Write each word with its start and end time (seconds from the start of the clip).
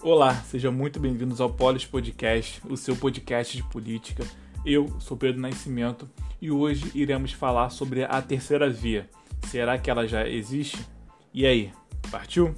Olá, 0.00 0.32
sejam 0.42 0.70
muito 0.70 1.00
bem-vindos 1.00 1.40
ao 1.40 1.50
Polis 1.50 1.84
Podcast, 1.84 2.62
o 2.70 2.76
seu 2.76 2.94
podcast 2.94 3.56
de 3.56 3.64
política. 3.64 4.24
Eu 4.64 4.88
sou 5.00 5.16
Pedro 5.16 5.40
Nascimento 5.40 6.08
e 6.40 6.52
hoje 6.52 6.92
iremos 6.94 7.32
falar 7.32 7.70
sobre 7.70 8.04
a 8.04 8.22
terceira 8.22 8.70
via. 8.70 9.10
Será 9.48 9.76
que 9.76 9.90
ela 9.90 10.06
já 10.06 10.26
existe? 10.28 10.78
E 11.34 11.44
aí, 11.44 11.72
partiu? 12.12 12.54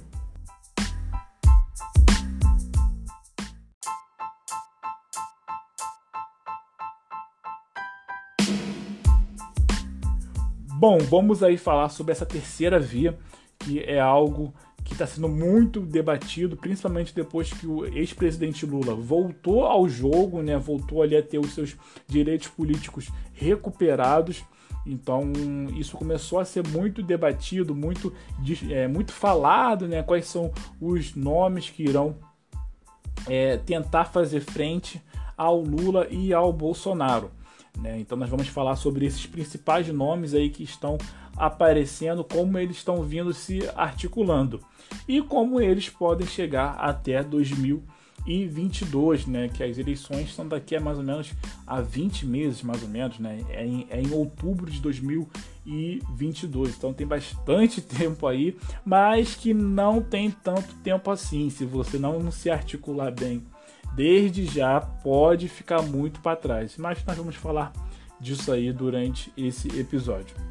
Bom, 10.75 10.99
vamos 10.99 11.41
aí 11.41 11.57
falar 11.57 11.89
sobre 11.89 12.11
essa 12.11 12.25
terceira 12.25 12.79
via, 12.79 13.17
que 13.57 13.79
é 13.79 13.99
algo 13.99 14.53
que 14.91 14.95
está 14.95 15.07
sendo 15.07 15.29
muito 15.29 15.79
debatido, 15.79 16.57
principalmente 16.57 17.15
depois 17.15 17.49
que 17.49 17.65
o 17.65 17.85
ex-presidente 17.85 18.65
Lula 18.65 18.93
voltou 18.93 19.63
ao 19.63 19.87
jogo, 19.87 20.41
né, 20.41 20.57
voltou 20.57 21.01
ali 21.01 21.15
a 21.15 21.23
ter 21.23 21.39
os 21.39 21.53
seus 21.53 21.77
direitos 22.05 22.49
políticos 22.49 23.09
recuperados. 23.33 24.43
Então 24.85 25.31
isso 25.77 25.95
começou 25.95 26.39
a 26.39 26.45
ser 26.45 26.67
muito 26.67 27.01
debatido, 27.01 27.73
muito, 27.73 28.13
é, 28.69 28.85
muito 28.85 29.13
falado, 29.13 29.87
né? 29.87 30.03
Quais 30.03 30.25
são 30.25 30.51
os 30.81 31.15
nomes 31.15 31.69
que 31.69 31.83
irão 31.83 32.17
é, 33.29 33.57
tentar 33.57 34.05
fazer 34.05 34.41
frente 34.41 35.01
ao 35.37 35.61
Lula 35.61 36.07
e 36.09 36.33
ao 36.33 36.51
Bolsonaro. 36.51 37.31
Né? 37.77 37.99
Então 37.99 38.17
nós 38.17 38.29
vamos 38.29 38.47
falar 38.47 38.75
sobre 38.75 39.05
esses 39.05 39.25
principais 39.25 39.87
nomes 39.87 40.33
aí 40.33 40.49
que 40.49 40.63
estão 40.63 40.97
aparecendo, 41.41 42.23
como 42.23 42.57
eles 42.59 42.77
estão 42.77 43.01
vindo 43.01 43.33
se 43.33 43.67
articulando 43.75 44.61
e 45.07 45.23
como 45.23 45.59
eles 45.59 45.89
podem 45.89 46.27
chegar 46.27 46.73
até 46.73 47.23
2022, 47.23 49.25
né? 49.25 49.49
Que 49.49 49.63
as 49.63 49.79
eleições 49.79 50.35
são 50.35 50.47
daqui 50.47 50.75
a 50.75 50.79
mais 50.79 50.99
ou 50.99 51.03
menos 51.03 51.33
a 51.65 51.81
20 51.81 52.27
meses, 52.27 52.61
mais 52.61 52.83
ou 52.83 52.89
menos, 52.89 53.17
né? 53.17 53.39
É 53.49 53.65
em, 53.65 53.87
é 53.89 53.99
em 53.99 54.11
outubro 54.11 54.69
de 54.69 54.79
2022, 54.79 56.75
então 56.77 56.93
tem 56.93 57.07
bastante 57.07 57.81
tempo 57.97 58.27
aí, 58.27 58.55
mas 58.85 59.33
que 59.33 59.51
não 59.51 59.99
tem 59.99 60.29
tanto 60.29 60.75
tempo 60.83 61.09
assim. 61.09 61.49
Se 61.49 61.65
você 61.65 61.97
não 61.97 62.31
se 62.31 62.51
articular 62.51 63.11
bem 63.11 63.41
desde 63.95 64.45
já, 64.45 64.79
pode 64.79 65.47
ficar 65.47 65.81
muito 65.81 66.21
para 66.21 66.35
trás. 66.35 66.77
Mas 66.77 67.03
nós 67.03 67.17
vamos 67.17 67.35
falar 67.35 67.73
disso 68.19 68.51
aí 68.51 68.71
durante 68.71 69.33
esse 69.35 69.67
episódio. 69.79 70.50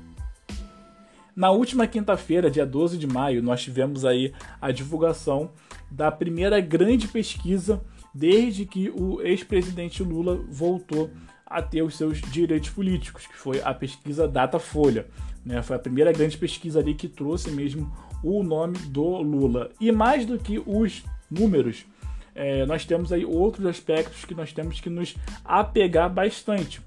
Na 1.40 1.50
última 1.50 1.86
quinta-feira, 1.86 2.50
dia 2.50 2.66
12 2.66 2.98
de 2.98 3.06
maio, 3.06 3.42
nós 3.42 3.62
tivemos 3.62 4.04
aí 4.04 4.30
a 4.60 4.70
divulgação 4.70 5.52
da 5.90 6.12
primeira 6.12 6.60
grande 6.60 7.08
pesquisa 7.08 7.80
desde 8.14 8.66
que 8.66 8.90
o 8.90 9.22
ex-presidente 9.22 10.02
Lula 10.02 10.38
voltou 10.50 11.10
a 11.46 11.62
ter 11.62 11.80
os 11.80 11.96
seus 11.96 12.20
direitos 12.20 12.68
políticos, 12.68 13.26
que 13.26 13.34
foi 13.34 13.58
a 13.62 13.72
pesquisa 13.72 14.28
Datafolha. 14.28 15.06
Né? 15.42 15.62
Foi 15.62 15.76
a 15.76 15.78
primeira 15.78 16.12
grande 16.12 16.36
pesquisa 16.36 16.78
ali 16.78 16.92
que 16.92 17.08
trouxe 17.08 17.50
mesmo 17.50 17.90
o 18.22 18.42
nome 18.42 18.76
do 18.76 19.22
Lula. 19.22 19.70
E 19.80 19.90
mais 19.90 20.26
do 20.26 20.38
que 20.38 20.62
os 20.66 21.02
números, 21.30 21.86
é, 22.34 22.66
nós 22.66 22.84
temos 22.84 23.14
aí 23.14 23.24
outros 23.24 23.64
aspectos 23.64 24.26
que 24.26 24.34
nós 24.34 24.52
temos 24.52 24.78
que 24.78 24.90
nos 24.90 25.16
apegar 25.42 26.12
bastante. 26.12 26.82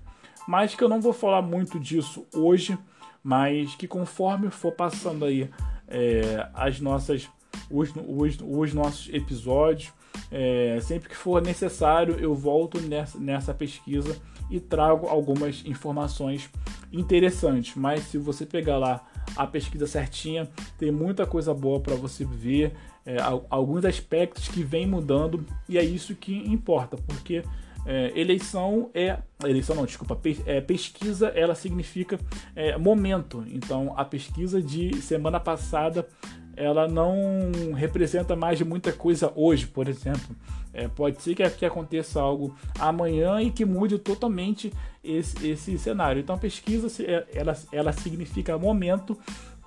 Mas 0.48 0.76
que 0.76 0.84
eu 0.84 0.90
não 0.90 1.02
vou 1.02 1.12
falar 1.12 1.42
muito 1.42 1.80
disso 1.80 2.28
hoje, 2.32 2.78
mas 3.24 3.76
que 3.76 3.88
conforme 3.88 4.50
for 4.50 4.72
passando 4.72 5.26
aí 5.26 5.50
é, 5.88 6.50
as 6.54 6.80
nossas 6.80 7.30
os, 7.70 7.90
os, 8.08 8.38
os 8.42 8.74
nossos 8.74 9.14
episódios, 9.14 9.92
é, 10.32 10.80
sempre 10.82 11.10
que 11.10 11.16
for 11.16 11.42
necessário, 11.42 12.16
eu 12.20 12.34
volto 12.36 12.80
nessa, 12.82 13.18
nessa 13.20 13.54
pesquisa 13.54 14.16
e 14.50 14.60
trago 14.60 15.08
algumas 15.08 15.64
informações 15.66 16.50
interessantes. 16.92 17.76
Mas 17.76 18.04
se 18.04 18.18
você 18.18 18.46
pegar 18.46 18.78
lá 18.78 19.06
a 19.36 19.48
pesquisa 19.48 19.88
certinha, 19.88 20.50
tem 20.78 20.92
muita 20.92 21.26
coisa 21.26 21.54
boa 21.54 21.80
para 21.80 21.96
você 21.96 22.26
ver, 22.26 22.74
é, 23.06 23.18
alguns 23.50 23.84
aspectos 23.86 24.48
que 24.48 24.64
vem 24.64 24.88
mudando 24.88 25.46
e 25.68 25.78
é 25.78 25.84
isso 25.84 26.16
que 26.16 26.38
importa, 26.50 26.98
porque 27.08 27.44
é, 27.86 28.12
eleição 28.16 28.90
é. 28.94 29.18
Eleição 29.44 29.76
não, 29.76 29.86
desculpa. 29.86 30.16
Pe, 30.16 30.42
é, 30.46 30.62
pesquisa 30.62 31.28
ela 31.30 31.56
significa 31.56 32.20
é, 32.56 32.78
momento. 32.78 33.44
Então 33.48 33.94
a 33.98 34.06
pesquisa 34.06 34.62
de 34.62 35.02
semana 35.02 35.40
passada 35.40 36.08
ela 36.56 36.88
não 36.88 37.74
representa 37.76 38.36
mais 38.36 38.62
muita 38.62 38.92
coisa 38.92 39.32
hoje, 39.36 39.68
por 39.68 39.88
exemplo. 39.88 40.36
É, 40.74 40.88
pode 40.88 41.22
ser 41.22 41.36
que, 41.36 41.48
que, 41.52 41.66
aconteça 41.66 42.20
algo 42.20 42.56
amanhã 42.80 43.42
e 43.42 43.52
que 43.52 43.64
mude 43.64 44.00
totalmente 44.00 44.72
esse, 45.04 45.48
esse 45.48 45.78
cenário. 45.78 46.20
Então, 46.20 46.38
pesquisa 46.38 46.88
é, 47.04 47.26
ela, 47.34 47.56
ela 47.72 47.92
significa 47.92 48.58
momento 48.58 49.18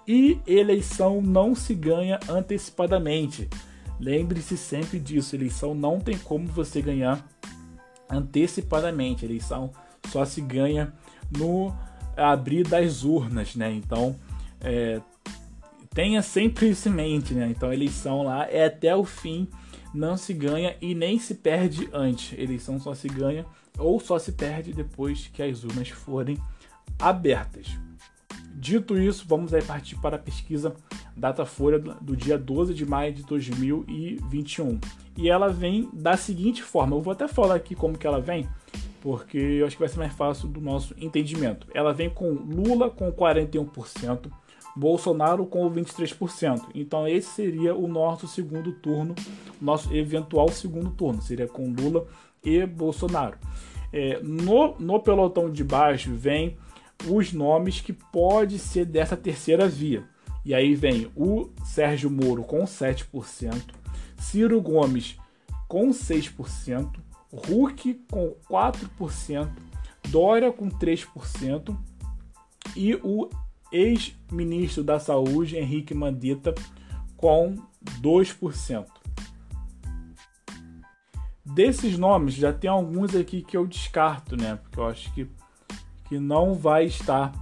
e 0.07 0.39
eleição 0.47 1.21
não 1.21 1.55
se 1.55 1.75
ganha 1.75 2.19
antecipadamente. 2.29 3.49
Lembre-se 4.01 4.57
sempre 4.57 4.99
disso: 4.99 5.35
eleição 5.35 5.75
não 5.75 6.01
tem 6.01 6.19
como 6.19 6.47
você 6.47 6.81
ganhar 6.81 7.25
antecipadamente. 8.11 9.25
A 9.25 9.29
eleição 9.29 9.71
só 10.09 10.25
se 10.25 10.41
ganha 10.41 10.93
no 11.37 11.75
abrir 12.17 12.67
das 12.67 13.05
urnas, 13.05 13.55
né? 13.55 13.73
Então, 13.73 14.17
é, 14.61 15.01
tenha 15.95 16.23
sempre 16.23 16.71
isso 16.71 16.89
em 16.89 16.93
mente, 16.93 17.35
né? 17.35 17.49
Então, 17.51 17.71
a 17.71 17.75
eleição 17.75 18.23
lá 18.23 18.49
é 18.51 18.65
até 18.67 18.95
o 18.95 19.05
fim, 19.05 19.49
não 19.93 20.17
se 20.17 20.33
ganha 20.33 20.77
e 20.81 20.95
nem 20.95 21.19
se 21.19 21.35
perde 21.35 21.89
antes. 21.93 22.39
A 22.39 22.43
eleição 22.43 22.81
só 22.81 22.95
se 22.95 23.09
ganha 23.09 23.45
ou 23.79 24.01
só 24.01 24.19
se 24.19 24.33
perde 24.33 24.73
depois 24.73 25.29
que 25.33 25.43
as 25.43 25.65
urnas 25.65 25.89
forem 25.89 26.39
abertas. 26.99 27.69
Dito 28.55 28.99
isso, 28.99 29.27
vamos 29.29 29.53
aí 29.53 29.63
partir 29.63 29.97
para 29.97 30.17
a 30.17 30.19
pesquisa 30.19 30.75
Datafolha 31.17 31.79
do 31.79 32.15
dia 32.15 32.37
12 32.37 32.75
de 32.75 32.85
maio 32.85 33.13
de 33.13 33.23
2021. 33.25 34.79
E 35.17 35.31
ela 35.31 35.49
vem 35.49 35.89
da 35.93 36.17
seguinte 36.17 36.63
forma, 36.63 36.95
eu 36.95 37.01
vou 37.01 37.13
até 37.13 37.27
falar 37.27 37.55
aqui 37.55 37.75
como 37.75 37.97
que 37.97 38.07
ela 38.07 38.21
vem, 38.21 38.47
porque 39.01 39.39
eu 39.39 39.67
acho 39.67 39.77
que 39.77 39.81
vai 39.81 39.89
ser 39.89 39.99
mais 39.99 40.13
fácil 40.13 40.49
do 40.49 40.61
nosso 40.61 40.95
entendimento. 40.99 41.67
Ela 41.73 41.95
vem 41.95 42.11
com 42.11 42.31
Lula 42.33 42.91
com 42.91 43.11
41%, 43.11 44.31
Bolsonaro 44.77 45.47
com 45.47 45.71
23%. 45.71 46.67
Então 46.75 47.09
esse 47.09 47.31
seria 47.31 47.75
o 47.75 47.89
nosso 47.89 48.29
segundo 48.29 48.73
turno, 48.73 49.15
nosso 49.59 49.95
eventual 49.95 50.51
segundo 50.51 50.91
turno, 50.91 51.23
seria 51.23 51.49
com 51.49 51.73
Lula 51.73 52.07
e 52.45 52.67
Bolsonaro. 52.67 53.39
É, 53.91 54.21
no, 54.23 54.77
no 54.79 55.01
pelotão 55.01 55.51
de 55.51 55.65
baixo 55.65 56.15
vem 56.15 56.59
os 57.09 57.33
nomes 57.33 57.81
que 57.81 57.93
pode 57.93 58.59
ser 58.59 58.85
dessa 58.85 59.17
terceira 59.17 59.67
via. 59.67 60.05
E 60.47 60.55
aí 60.55 60.77
vem 60.77 61.11
o 61.17 61.51
Sérgio 61.65 62.09
Moro 62.09 62.45
com 62.45 62.63
7%, 62.63 63.75
Ciro 64.17 64.63
Gomes 64.63 65.19
com 65.67 65.89
6%, 65.91 67.01
Huck 67.33 67.95
com 68.09 68.33
4%, 68.49 69.51
Dória 70.09 70.53
com 70.53 70.71
3% 70.71 71.77
e 72.77 72.95
o 72.95 73.29
ex-ministro 73.73 74.85
da 74.85 75.01
Saúde, 75.01 75.57
Henrique 75.57 75.93
Mandetta, 75.93 76.55
com 77.17 77.57
2%. 78.01 78.87
Desses 81.45 81.99
nomes, 81.99 82.35
já 82.35 82.53
tem 82.53 82.71
alguns 82.71 83.17
aqui 83.17 83.43
que 83.43 83.57
eu 83.57 83.67
descarto, 83.67 84.37
né? 84.37 84.55
Porque 84.63 84.79
eu 84.79 84.87
acho 84.87 85.13
que 85.13 85.29
que 86.09 86.21
não 86.21 86.55
vai 86.55 86.85
estar 86.85 87.33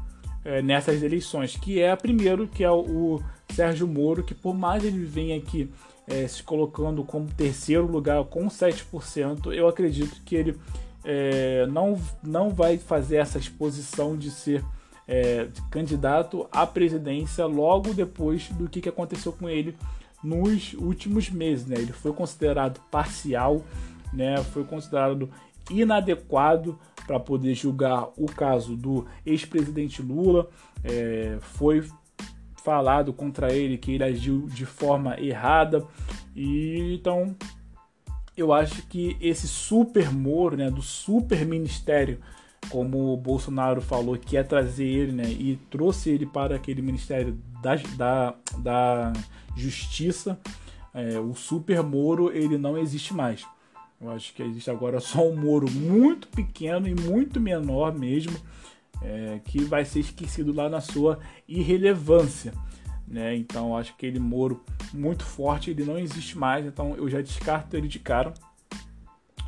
é, 0.44 0.60
nessas 0.60 1.02
eleições, 1.02 1.56
que 1.56 1.80
é 1.80 1.94
primeiro 1.96 2.46
que 2.46 2.62
é 2.62 2.70
o, 2.70 2.80
o, 2.80 3.24
Sérgio 3.52 3.86
Moro, 3.86 4.22
que 4.22 4.34
por 4.34 4.54
mais 4.54 4.84
ele 4.84 5.04
venha 5.04 5.36
aqui 5.36 5.70
é, 6.06 6.26
se 6.26 6.42
colocando 6.42 7.04
como 7.04 7.26
terceiro 7.26 7.86
lugar 7.86 8.22
com 8.24 8.46
7%, 8.46 9.52
eu 9.52 9.68
acredito 9.68 10.20
que 10.24 10.34
ele 10.34 10.58
é, 11.04 11.66
não, 11.66 12.00
não 12.22 12.50
vai 12.50 12.78
fazer 12.78 13.16
essa 13.16 13.38
exposição 13.38 14.16
de 14.16 14.30
ser 14.30 14.64
é, 15.06 15.48
candidato 15.70 16.46
à 16.50 16.66
presidência 16.66 17.44
logo 17.46 17.92
depois 17.92 18.48
do 18.48 18.68
que, 18.68 18.80
que 18.80 18.88
aconteceu 18.88 19.32
com 19.32 19.48
ele 19.48 19.76
nos 20.22 20.72
últimos 20.74 21.28
meses. 21.30 21.66
Né? 21.66 21.76
Ele 21.76 21.92
foi 21.92 22.12
considerado 22.12 22.80
parcial, 22.90 23.62
né? 24.12 24.42
foi 24.52 24.64
considerado 24.64 25.30
inadequado 25.70 26.78
para 27.06 27.20
poder 27.20 27.54
julgar 27.54 28.08
o 28.16 28.26
caso 28.26 28.76
do 28.76 29.06
ex-presidente 29.24 30.02
Lula. 30.02 30.48
É, 30.82 31.38
foi 31.40 31.86
falado 32.62 33.12
contra 33.12 33.52
ele 33.52 33.76
que 33.76 33.92
ele 33.92 34.04
agiu 34.04 34.46
de 34.48 34.64
forma 34.64 35.20
errada 35.20 35.86
e 36.34 36.94
então 36.94 37.36
eu 38.36 38.52
acho 38.52 38.86
que 38.88 39.16
esse 39.20 39.46
super 39.46 40.10
Moro, 40.10 40.56
né, 40.56 40.70
do 40.70 40.82
super 40.82 41.46
ministério, 41.46 42.18
como 42.68 43.12
o 43.12 43.16
Bolsonaro 43.16 43.80
falou 43.80 44.16
que 44.16 44.36
é 44.36 44.42
trazer 44.42 44.86
ele, 44.86 45.12
né, 45.12 45.24
e 45.24 45.56
trouxe 45.70 46.10
ele 46.10 46.26
para 46.26 46.56
aquele 46.56 46.82
ministério 46.82 47.38
da, 47.62 47.76
da, 47.96 48.34
da 48.58 49.12
justiça, 49.54 50.38
é, 50.92 51.18
o 51.18 51.34
Super 51.34 51.82
Moro 51.82 52.32
ele 52.32 52.58
não 52.58 52.76
existe 52.76 53.14
mais. 53.14 53.46
Eu 54.00 54.10
acho 54.10 54.34
que 54.34 54.42
existe 54.42 54.70
agora 54.70 55.00
só 55.00 55.26
um 55.26 55.36
Moro 55.36 55.70
muito 55.70 56.28
pequeno 56.28 56.86
e 56.86 56.94
muito 56.94 57.40
menor 57.40 57.94
mesmo, 57.94 58.36
é, 59.02 59.40
que 59.44 59.62
vai 59.64 59.84
ser 59.84 60.00
esquecido 60.00 60.52
lá 60.52 60.68
na 60.68 60.80
sua 60.80 61.18
irrelevância. 61.48 62.52
Né? 63.06 63.36
Então 63.36 63.76
acho 63.76 63.94
que 63.96 64.06
aquele 64.06 64.18
Moro 64.18 64.62
muito 64.92 65.24
forte 65.24 65.70
ele 65.70 65.84
não 65.84 65.98
existe 65.98 66.36
mais, 66.38 66.64
então 66.64 66.96
eu 66.96 67.08
já 67.08 67.20
descarto 67.20 67.76
ele 67.76 67.88
de 67.88 67.98
cara. 67.98 68.32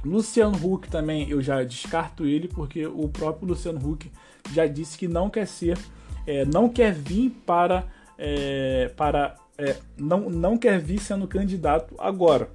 Luciano 0.05 0.57
Huck 0.57 0.89
também 0.89 1.29
eu 1.29 1.43
já 1.43 1.65
descarto 1.65 2.25
ele 2.25 2.49
porque 2.49 2.87
o 2.87 3.09
próprio 3.09 3.49
Luciano 3.49 3.81
Huck 3.85 4.11
já 4.53 4.67
disse 4.67 4.97
que 4.97 5.09
não 5.09 5.29
quer 5.29 5.47
ser, 5.47 5.79
é, 6.27 6.45
não 6.45 6.69
quer 6.69 6.93
vir 6.93 7.31
para, 7.45 7.87
é, 8.17 8.89
para 8.97 9.37
é, 9.59 9.77
não, 9.97 10.29
não 10.31 10.57
quer 10.57 10.79
vir 10.79 11.01
sendo 11.01 11.27
candidato 11.27 11.95
agora. 11.99 12.51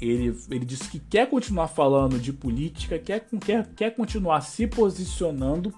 Ele, 0.00 0.36
ele 0.50 0.64
disse 0.64 0.88
que 0.88 0.98
quer 0.98 1.28
continuar 1.28 1.68
falando 1.68 2.18
de 2.18 2.32
política, 2.32 2.98
quer, 2.98 3.26
quer, 3.44 3.66
quer 3.74 3.90
continuar 3.94 4.40
se 4.42 4.66
posicionando, 4.66 5.74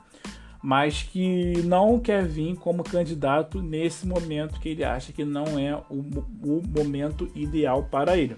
mas 0.62 1.02
que 1.02 1.62
não 1.64 1.99
quer 1.99 2.26
vir 2.26 2.55
como 2.56 2.84
candidato 2.84 3.62
nesse 3.62 4.06
momento 4.06 4.61
que 4.61 4.69
ele 4.69 4.84
acha 4.84 5.12
que 5.12 5.25
não 5.25 5.58
é 5.58 5.75
o, 5.88 6.00
o 6.43 6.62
momento 6.67 7.31
ideal 7.34 7.84
para 7.84 8.17
ele. 8.17 8.37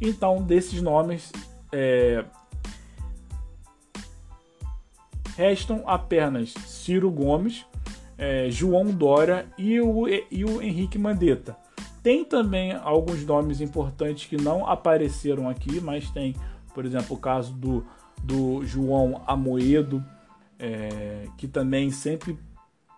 Então, 0.00 0.40
desses 0.42 0.80
nomes, 0.80 1.32
é, 1.72 2.24
restam 5.36 5.82
apenas 5.86 6.54
Ciro 6.66 7.10
Gomes, 7.10 7.66
é, 8.16 8.48
João 8.50 8.86
Dória 8.86 9.46
e 9.58 9.80
o, 9.80 10.08
e 10.08 10.44
o 10.44 10.62
Henrique 10.62 10.98
Mandetta. 10.98 11.56
Tem 12.06 12.24
também 12.24 12.72
alguns 12.72 13.26
nomes 13.26 13.60
importantes 13.60 14.28
que 14.28 14.36
não 14.36 14.64
apareceram 14.64 15.48
aqui, 15.48 15.80
mas 15.80 16.08
tem, 16.08 16.36
por 16.72 16.84
exemplo, 16.84 17.16
o 17.16 17.18
caso 17.18 17.52
do, 17.52 17.84
do 18.22 18.64
João 18.64 19.24
Amoedo, 19.26 20.04
é, 20.56 21.24
que 21.36 21.48
também 21.48 21.90
sempre 21.90 22.38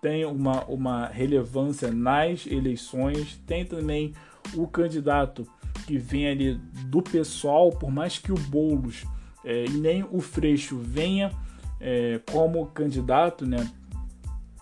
tem 0.03 0.27
uma, 0.27 0.63
uma 0.67 1.07
relevância 1.07 1.91
nas 1.91 2.47
eleições. 2.47 3.41
Tem 3.47 3.65
também 3.65 4.13
o 4.55 4.67
candidato 4.67 5.49
que 5.87 5.97
vem 5.97 6.29
ali 6.29 6.61
do 6.85 7.01
pessoal, 7.01 7.71
por 7.71 7.91
mais 7.91 8.19
que 8.19 8.31
o 8.31 8.39
Boulos 8.39 9.07
é, 9.43 9.65
e 9.65 9.71
nem 9.71 10.03
o 10.03 10.21
Freixo 10.21 10.77
venha 10.77 11.33
é, 11.81 12.21
como 12.31 12.67
candidato, 12.67 13.47
né? 13.47 13.67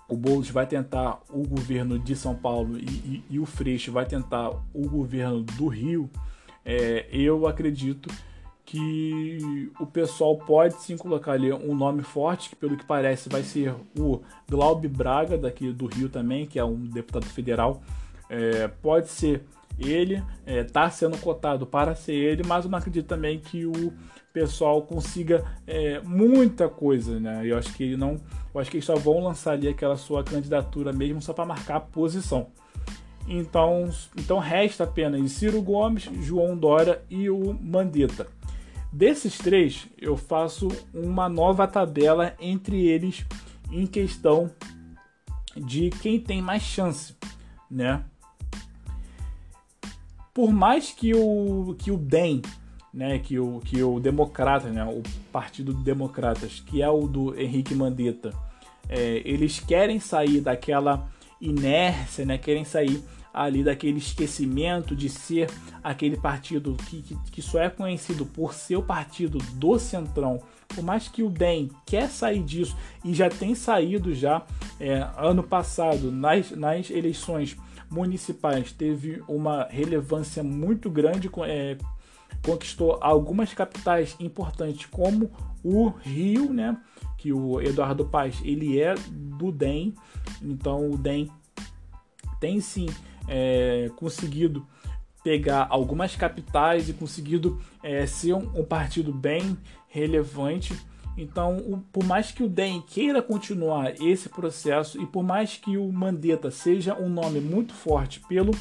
O 0.08 0.16
Boulos 0.16 0.50
vai 0.50 0.66
tentar 0.66 1.20
o 1.28 1.46
governo 1.46 1.98
de 1.98 2.14
São 2.14 2.34
Paulo 2.34 2.78
e, 2.78 2.84
e, 2.84 3.24
e 3.30 3.40
o 3.40 3.46
Freixo 3.46 3.90
vai 3.90 4.06
tentar 4.06 4.50
o 4.72 4.88
governo 4.88 5.42
do 5.42 5.66
Rio. 5.66 6.08
É, 6.64 7.06
eu 7.10 7.46
acredito 7.46 8.08
que 8.64 9.70
o 9.78 9.86
pessoal 9.86 10.36
pode 10.36 10.74
sim 10.82 10.96
colocar 10.96 11.32
ali 11.32 11.52
um 11.52 11.74
nome 11.74 12.02
forte, 12.02 12.50
que 12.50 12.56
pelo 12.56 12.76
que 12.76 12.84
parece 12.84 13.28
vai 13.28 13.44
ser 13.44 13.72
o 13.96 14.20
Glaube 14.48 14.88
Braga, 14.88 15.38
daqui 15.38 15.72
do 15.72 15.86
Rio 15.86 16.08
também, 16.08 16.46
que 16.46 16.58
é 16.58 16.64
um 16.64 16.84
deputado 16.84 17.26
federal. 17.26 17.80
É, 18.28 18.66
pode 18.66 19.08
ser 19.08 19.44
ele 19.78 20.22
está 20.46 20.84
é, 20.84 20.90
sendo 20.90 21.18
cotado 21.18 21.66
para 21.66 21.94
ser 21.94 22.14
ele, 22.14 22.42
mas 22.46 22.64
eu 22.64 22.70
não 22.70 22.78
acredito 22.78 23.06
também 23.06 23.38
que 23.38 23.66
o 23.66 23.92
pessoal 24.32 24.82
consiga 24.82 25.44
é, 25.66 26.00
muita 26.00 26.68
coisa, 26.68 27.18
né? 27.18 27.42
Eu 27.44 27.58
acho 27.58 27.72
que 27.74 27.82
ele 27.82 27.96
não, 27.96 28.20
eu 28.54 28.60
acho 28.60 28.70
que 28.70 28.76
eles 28.76 28.86
só 28.86 28.94
vão 28.94 29.22
lançar 29.22 29.52
ali 29.52 29.68
aquela 29.68 29.96
sua 29.96 30.22
candidatura 30.22 30.92
mesmo 30.92 31.20
só 31.20 31.32
para 31.32 31.44
marcar 31.44 31.76
a 31.76 31.80
posição. 31.80 32.48
Então, 33.28 33.88
então 34.16 34.38
resta 34.38 34.84
apenas 34.84 35.32
Ciro 35.32 35.60
Gomes, 35.60 36.04
João 36.20 36.56
Dória 36.56 37.02
e 37.10 37.28
o 37.28 37.52
Mandetta. 37.54 38.28
Desses 38.92 39.36
três, 39.36 39.88
eu 39.98 40.16
faço 40.16 40.68
uma 40.94 41.28
nova 41.28 41.66
tabela 41.66 42.34
entre 42.40 42.86
eles 42.86 43.26
em 43.70 43.86
questão 43.86 44.50
de 45.56 45.90
quem 45.90 46.20
tem 46.20 46.40
mais 46.40 46.62
chance, 46.62 47.14
né? 47.70 48.04
Por 50.36 50.52
mais 50.52 50.90
que 50.92 51.14
o, 51.14 51.74
que 51.78 51.90
o 51.90 51.96
DEM, 51.96 52.42
né, 52.92 53.18
que 53.18 53.38
o, 53.38 53.58
que 53.60 53.82
o 53.82 53.98
Democrata, 53.98 54.68
né, 54.68 54.84
o 54.84 55.02
Partido 55.32 55.72
Democratas, 55.72 56.60
que 56.60 56.82
é 56.82 56.90
o 56.90 57.06
do 57.06 57.34
Henrique 57.40 57.74
Mandetta, 57.74 58.34
é, 58.86 59.22
eles 59.24 59.58
querem 59.60 59.98
sair 59.98 60.42
daquela 60.42 61.08
inércia, 61.40 62.26
né, 62.26 62.36
querem 62.36 62.66
sair 62.66 63.02
ali 63.32 63.64
daquele 63.64 63.96
esquecimento 63.96 64.94
de 64.94 65.08
ser 65.08 65.48
aquele 65.82 66.18
partido 66.18 66.76
que, 66.86 67.00
que, 67.00 67.16
que, 67.32 67.40
só 67.40 67.58
é 67.58 67.70
conhecido 67.70 68.26
por 68.26 68.52
ser 68.52 68.76
o 68.76 68.82
partido 68.82 69.38
do 69.54 69.78
Centrão. 69.78 70.42
Por 70.68 70.84
mais 70.84 71.08
que 71.08 71.22
o 71.22 71.30
DEM 71.30 71.70
quer 71.86 72.10
sair 72.10 72.42
disso 72.42 72.76
e 73.02 73.14
já 73.14 73.30
tem 73.30 73.54
saído 73.54 74.14
já 74.14 74.42
é, 74.78 75.08
ano 75.16 75.42
passado 75.42 76.12
nas, 76.12 76.50
nas 76.50 76.90
eleições 76.90 77.56
municipais 77.90 78.72
teve 78.72 79.22
uma 79.28 79.64
relevância 79.70 80.42
muito 80.42 80.90
grande, 80.90 81.30
é, 81.46 81.76
conquistou 82.44 82.98
algumas 83.00 83.52
capitais 83.54 84.16
importantes, 84.20 84.86
como 84.86 85.30
o 85.62 85.88
Rio, 85.88 86.52
né? 86.52 86.76
Que 87.16 87.32
o 87.32 87.60
Eduardo 87.60 88.04
Paes 88.04 88.40
ele 88.44 88.80
é 88.80 88.94
do 89.10 89.50
DEM, 89.50 89.94
então 90.42 90.90
o 90.90 90.98
DEM 90.98 91.30
tem 92.40 92.60
sim 92.60 92.86
é, 93.28 93.90
conseguido 93.96 94.66
pegar 95.24 95.66
algumas 95.70 96.14
capitais 96.14 96.88
e 96.88 96.92
conseguido 96.92 97.60
é, 97.82 98.06
ser 98.06 98.34
um, 98.34 98.60
um 98.60 98.64
partido 98.64 99.12
bem 99.12 99.58
relevante 99.88 100.72
então, 101.16 101.56
o, 101.56 101.78
por 101.92 102.04
mais 102.04 102.30
que 102.30 102.42
o 102.42 102.48
DEM 102.48 102.82
queira 102.82 103.22
continuar 103.22 103.94
esse 104.00 104.28
processo 104.28 105.00
e 105.00 105.06
por 105.06 105.24
mais 105.24 105.56
que 105.56 105.76
o 105.78 105.90
Mandetta 105.90 106.50
seja 106.50 106.94
um 106.94 107.08
nome 107.08 107.40
muito 107.40 107.72
forte 107.72 108.20
pelo, 108.28 108.52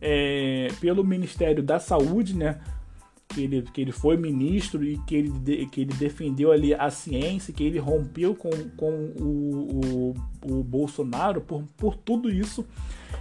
é, 0.00 0.68
pelo 0.80 1.04
Ministério 1.04 1.62
da 1.62 1.78
Saúde, 1.78 2.34
né? 2.36 2.60
Que 3.28 3.44
ele, 3.44 3.62
que 3.62 3.80
ele 3.80 3.92
foi 3.92 4.16
ministro 4.18 4.84
e 4.84 4.98
que 5.06 5.14
ele, 5.14 5.66
que 5.66 5.80
ele 5.80 5.94
defendeu 5.94 6.52
ali 6.52 6.74
a 6.74 6.90
ciência, 6.90 7.54
que 7.54 7.64
ele 7.64 7.78
rompeu 7.78 8.34
com, 8.34 8.50
com 8.76 8.90
o, 9.18 10.14
o, 10.42 10.58
o 10.58 10.64
Bolsonaro, 10.64 11.40
por, 11.40 11.62
por 11.78 11.96
tudo 11.96 12.28
isso, 12.28 12.66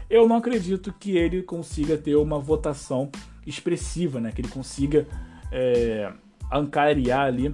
eu 0.09 0.27
não 0.27 0.35
acredito 0.35 0.93
que 0.99 1.15
ele 1.15 1.43
consiga 1.43 1.97
ter 1.97 2.15
uma 2.15 2.39
votação 2.39 3.09
expressiva, 3.47 4.19
né? 4.19 4.31
Que 4.31 4.41
ele 4.41 4.49
consiga 4.49 5.07
é, 5.49 6.11
ali 6.49 7.53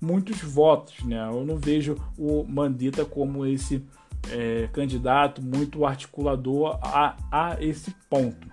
muitos 0.00 0.40
votos. 0.40 1.02
Né? 1.04 1.18
Eu 1.28 1.44
não 1.44 1.56
vejo 1.56 1.96
o 2.16 2.44
Mandetta 2.44 3.04
como 3.04 3.46
esse 3.46 3.84
é, 4.30 4.68
candidato 4.72 5.42
muito 5.42 5.84
articulador 5.84 6.78
a, 6.82 7.16
a 7.30 7.56
esse 7.60 7.94
ponto. 8.08 8.48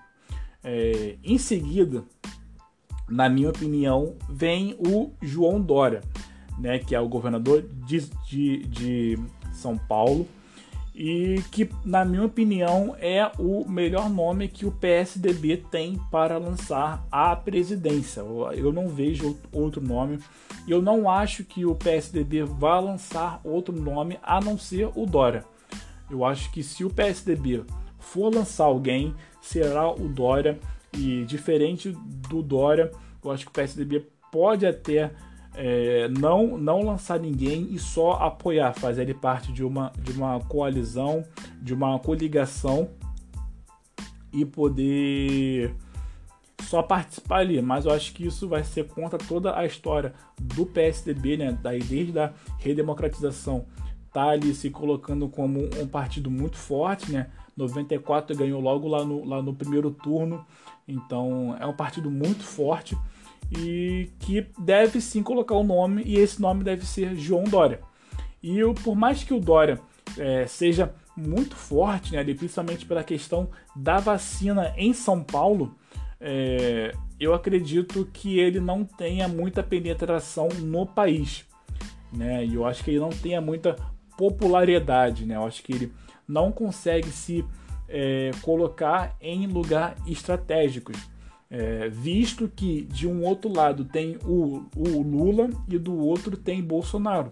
É, 0.62 1.16
em 1.22 1.38
seguida, 1.38 2.04
na 3.08 3.28
minha 3.28 3.50
opinião, 3.50 4.16
vem 4.28 4.74
o 4.78 5.12
João 5.22 5.60
Dória, 5.60 6.00
né, 6.58 6.78
que 6.78 6.94
é 6.94 7.00
o 7.00 7.08
governador 7.08 7.62
de, 7.86 8.00
de, 8.28 8.66
de 8.66 9.18
São 9.52 9.76
Paulo 9.76 10.26
e 10.96 11.42
que, 11.52 11.68
na 11.84 12.06
minha 12.06 12.24
opinião, 12.24 12.96
é 12.98 13.30
o 13.38 13.68
melhor 13.68 14.08
nome 14.08 14.48
que 14.48 14.64
o 14.64 14.72
PSDB 14.72 15.58
tem 15.70 16.00
para 16.10 16.38
lançar 16.38 17.06
a 17.12 17.36
presidência. 17.36 18.22
Eu 18.54 18.72
não 18.72 18.88
vejo 18.88 19.36
outro 19.52 19.82
nome. 19.82 20.18
Eu 20.66 20.80
não 20.80 21.10
acho 21.10 21.44
que 21.44 21.66
o 21.66 21.74
PSDB 21.74 22.44
vá 22.44 22.80
lançar 22.80 23.42
outro 23.44 23.78
nome 23.78 24.18
a 24.22 24.40
não 24.40 24.56
ser 24.56 24.88
o 24.94 25.04
Dória. 25.04 25.44
Eu 26.10 26.24
acho 26.24 26.50
que 26.50 26.62
se 26.62 26.82
o 26.82 26.88
PSDB 26.88 27.62
for 27.98 28.34
lançar 28.34 28.64
alguém, 28.64 29.14
será 29.42 29.90
o 29.92 30.08
Dória. 30.08 30.58
E 30.96 31.26
diferente 31.26 31.90
do 32.30 32.40
Dória, 32.40 32.90
eu 33.22 33.30
acho 33.30 33.44
que 33.44 33.50
o 33.50 33.54
PSDB 33.54 34.06
pode 34.32 34.64
até 34.64 35.12
é, 35.56 36.08
não, 36.08 36.58
não 36.58 36.82
lançar 36.82 37.18
ninguém 37.18 37.68
e 37.70 37.78
só 37.78 38.12
apoiar, 38.12 38.74
fazer 38.74 39.02
ele 39.02 39.14
parte 39.14 39.50
de 39.52 39.64
uma, 39.64 39.90
de 39.98 40.12
uma 40.12 40.38
coalizão, 40.40 41.24
de 41.60 41.72
uma 41.72 41.98
coligação 41.98 42.90
e 44.32 44.44
poder 44.44 45.74
só 46.60 46.82
participar 46.82 47.38
ali. 47.38 47.62
Mas 47.62 47.86
eu 47.86 47.92
acho 47.92 48.12
que 48.12 48.26
isso 48.26 48.46
vai 48.46 48.62
ser 48.62 48.86
contra 48.88 49.18
toda 49.18 49.58
a 49.58 49.64
história 49.64 50.12
do 50.38 50.66
PSDB, 50.66 51.38
né? 51.38 51.58
Daí 51.62 51.80
desde 51.80 52.18
a 52.18 52.34
redemocratização, 52.58 53.64
tá 54.12 54.28
ali 54.28 54.54
se 54.54 54.68
colocando 54.68 55.26
como 55.28 55.60
um 55.80 55.88
partido 55.88 56.30
muito 56.30 56.56
forte, 56.56 57.10
né? 57.10 57.30
94 57.56 58.36
ganhou 58.36 58.60
logo 58.60 58.86
lá 58.86 59.02
no, 59.02 59.24
lá 59.24 59.40
no 59.40 59.54
primeiro 59.54 59.90
turno, 59.90 60.44
então 60.86 61.56
é 61.58 61.66
um 61.66 61.72
partido 61.72 62.10
muito 62.10 62.44
forte 62.44 62.94
e 63.56 64.10
que 64.18 64.46
deve 64.58 65.00
sim 65.00 65.22
colocar 65.22 65.54
o 65.54 65.64
nome 65.64 66.02
e 66.04 66.16
esse 66.16 66.40
nome 66.40 66.64
deve 66.64 66.86
ser 66.86 67.14
João 67.16 67.44
Dória. 67.44 67.80
E 68.42 68.58
eu, 68.58 68.74
por 68.74 68.94
mais 68.94 69.24
que 69.24 69.34
o 69.34 69.40
Dória 69.40 69.80
é, 70.18 70.46
seja 70.46 70.94
muito 71.16 71.56
forte, 71.56 72.12
né, 72.12 72.22
principalmente 72.22 72.84
pela 72.84 73.02
questão 73.02 73.48
da 73.74 73.98
vacina 73.98 74.74
em 74.76 74.92
São 74.92 75.22
Paulo, 75.22 75.74
é, 76.20 76.92
eu 77.18 77.34
acredito 77.34 78.08
que 78.12 78.38
ele 78.38 78.60
não 78.60 78.84
tenha 78.84 79.26
muita 79.26 79.62
penetração 79.62 80.48
no 80.48 80.86
país. 80.86 81.44
Né? 82.12 82.44
E 82.44 82.54
eu 82.54 82.66
acho 82.66 82.84
que 82.84 82.90
ele 82.90 83.00
não 83.00 83.10
tenha 83.10 83.40
muita 83.40 83.76
popularidade. 84.16 85.24
Né? 85.24 85.36
Eu 85.36 85.44
acho 85.44 85.62
que 85.62 85.72
ele 85.72 85.92
não 86.28 86.52
consegue 86.52 87.08
se 87.08 87.44
é, 87.88 88.30
colocar 88.42 89.16
em 89.20 89.46
lugar 89.46 89.96
estratégicos. 90.06 90.96
É, 91.48 91.88
visto 91.88 92.48
que 92.48 92.82
de 92.82 93.06
um 93.06 93.24
outro 93.24 93.52
lado 93.52 93.84
tem 93.84 94.18
o, 94.24 94.64
o 94.76 95.02
Lula 95.02 95.48
e 95.68 95.78
do 95.78 95.96
outro 95.96 96.36
tem 96.36 96.62
Bolsonaro. 96.62 97.30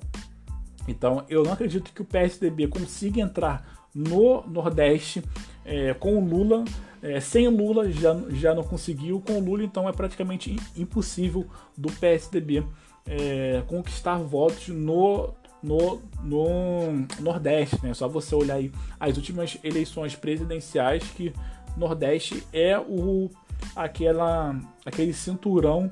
Então 0.86 1.24
eu 1.28 1.42
não 1.42 1.52
acredito 1.52 1.92
que 1.92 2.02
o 2.02 2.04
PSDB 2.04 2.68
consiga 2.68 3.20
entrar 3.20 3.88
no 3.94 4.42
Nordeste 4.46 5.22
é, 5.64 5.94
com 5.94 6.16
o 6.16 6.24
Lula. 6.24 6.64
É, 7.02 7.20
sem 7.20 7.48
Lula 7.48 7.90
já, 7.90 8.16
já 8.30 8.54
não 8.54 8.62
conseguiu, 8.62 9.20
com 9.20 9.34
o 9.34 9.44
Lula 9.44 9.64
então 9.64 9.88
é 9.88 9.92
praticamente 9.92 10.56
impossível 10.76 11.46
do 11.76 11.90
PSDB 11.92 12.64
é, 13.06 13.62
conquistar 13.66 14.18
votos 14.18 14.68
no, 14.68 15.34
no, 15.62 16.00
no 16.22 17.06
Nordeste. 17.20 17.78
Né? 17.82 17.94
Só 17.94 18.08
você 18.08 18.34
olhar 18.34 18.56
aí 18.56 18.72
as 18.98 19.16
últimas 19.16 19.58
eleições 19.62 20.14
presidenciais 20.14 21.04
que 21.10 21.32
Nordeste 21.76 22.42
é 22.52 22.78
o 22.78 23.30
aquela 23.74 24.58
aquele 24.84 25.12
cinturão 25.12 25.90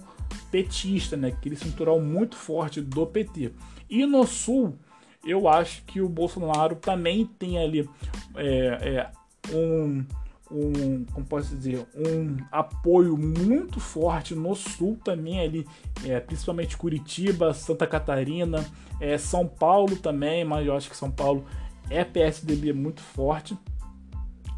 petista, 0.50 1.16
né? 1.16 1.28
Aquele 1.28 1.56
cinturão 1.56 2.00
muito 2.00 2.36
forte 2.36 2.80
do 2.80 3.06
PT. 3.06 3.52
E 3.88 4.06
no 4.06 4.26
Sul 4.26 4.78
eu 5.24 5.48
acho 5.48 5.84
que 5.84 6.00
o 6.00 6.08
Bolsonaro 6.08 6.76
também 6.76 7.24
tem 7.24 7.58
ali 7.58 7.88
é, 8.34 9.10
é, 9.50 9.54
um, 9.54 10.04
um, 10.50 11.04
como 11.12 11.26
posso 11.26 11.54
dizer, 11.56 11.86
um 11.94 12.36
apoio 12.50 13.16
muito 13.16 13.78
forte 13.78 14.34
no 14.34 14.54
sul 14.54 14.98
também 15.02 15.40
ali, 15.40 15.66
é, 16.04 16.18
principalmente 16.20 16.76
Curitiba, 16.76 17.54
Santa 17.54 17.86
Catarina, 17.86 18.64
é, 19.00 19.16
São 19.16 19.46
Paulo 19.46 19.96
também, 19.96 20.44
mas 20.44 20.66
eu 20.66 20.76
acho 20.76 20.90
que 20.90 20.96
São 20.96 21.10
Paulo 21.10 21.44
é 21.88 22.04
PSDB 22.04 22.72
muito 22.72 23.00
forte, 23.00 23.56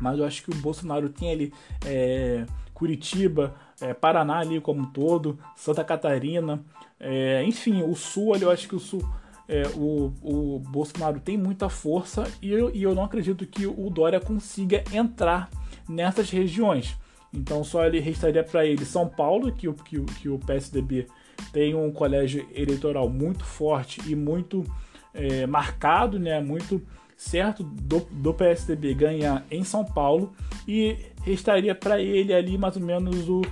mas 0.01 0.19
eu 0.19 0.25
acho 0.25 0.43
que 0.43 0.51
o 0.51 0.55
Bolsonaro 0.57 1.09
tem 1.09 1.31
ali 1.31 1.53
é, 1.85 2.47
Curitiba, 2.75 3.55
é, 3.81 3.95
Paraná 3.95 4.41
ali 4.41 4.61
como 4.61 4.83
um 4.83 4.87
todo, 4.87 5.39
Santa 5.57 5.85
Catarina, 5.85 6.63
é, 6.99 7.43
enfim, 7.45 7.83
o 7.83 7.95
sul 7.95 8.35
ali 8.35 8.43
eu 8.43 8.51
acho 8.51 8.69
que 8.69 8.75
o 8.75 8.81
sul 8.81 9.03
é, 9.49 9.63
o, 9.77 10.13
o 10.23 10.59
Bolsonaro 10.59 11.21
tem 11.21 11.37
muita 11.37 11.69
força 11.69 12.25
e 12.41 12.51
eu, 12.51 12.75
e 12.75 12.83
eu 12.83 12.95
não 12.95 13.05
acredito 13.05 13.47
que 13.47 13.67
o 13.67 13.91
Dória 13.91 14.21
consiga 14.21 14.83
entrar 14.93 15.51
nessas 15.89 16.31
regiões. 16.31 16.97
Então 17.33 17.63
só 17.65 17.85
ele 17.85 18.01
restaria 18.01 18.43
para 18.43 18.65
ele 18.65 18.85
São 18.85 19.09
Paulo, 19.09 19.53
que 19.53 19.69
o, 19.69 19.75
que, 19.75 20.01
que 20.01 20.29
o 20.29 20.39
PSDB 20.39 21.07
tem 21.53 21.75
um 21.75 21.93
colégio 21.93 22.47
eleitoral 22.55 23.09
muito 23.09 23.45
forte 23.45 24.01
e 24.11 24.15
muito 24.15 24.65
é, 25.13 25.47
marcado, 25.47 26.19
né, 26.19 26.41
muito 26.41 26.81
certo 27.17 27.63
do, 27.63 28.01
do 28.11 28.35
PSDB 28.35 28.95
ganhar 28.95 29.45
em 29.51 29.65
São 29.65 29.85
Paulo 29.85 30.33
e 30.67 30.97
restaria 31.23 31.75
para 31.75 32.01
ele 32.01 32.33
ali 32.33 32.59
mais 32.59 32.77
ou 32.77 32.83
menos 32.83 33.29
o, 33.29 33.43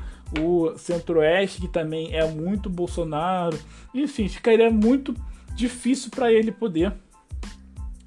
o 0.41 0.77
Centro-Oeste, 0.77 1.61
que 1.61 1.69
também 1.69 2.15
é 2.15 2.27
muito 2.29 2.69
Bolsonaro. 2.69 3.59
Enfim, 3.95 4.29
ficaria 4.29 4.71
muito 4.71 5.15
difícil 5.55 6.11
para 6.11 6.33
ele 6.33 6.51
poder 6.51 6.93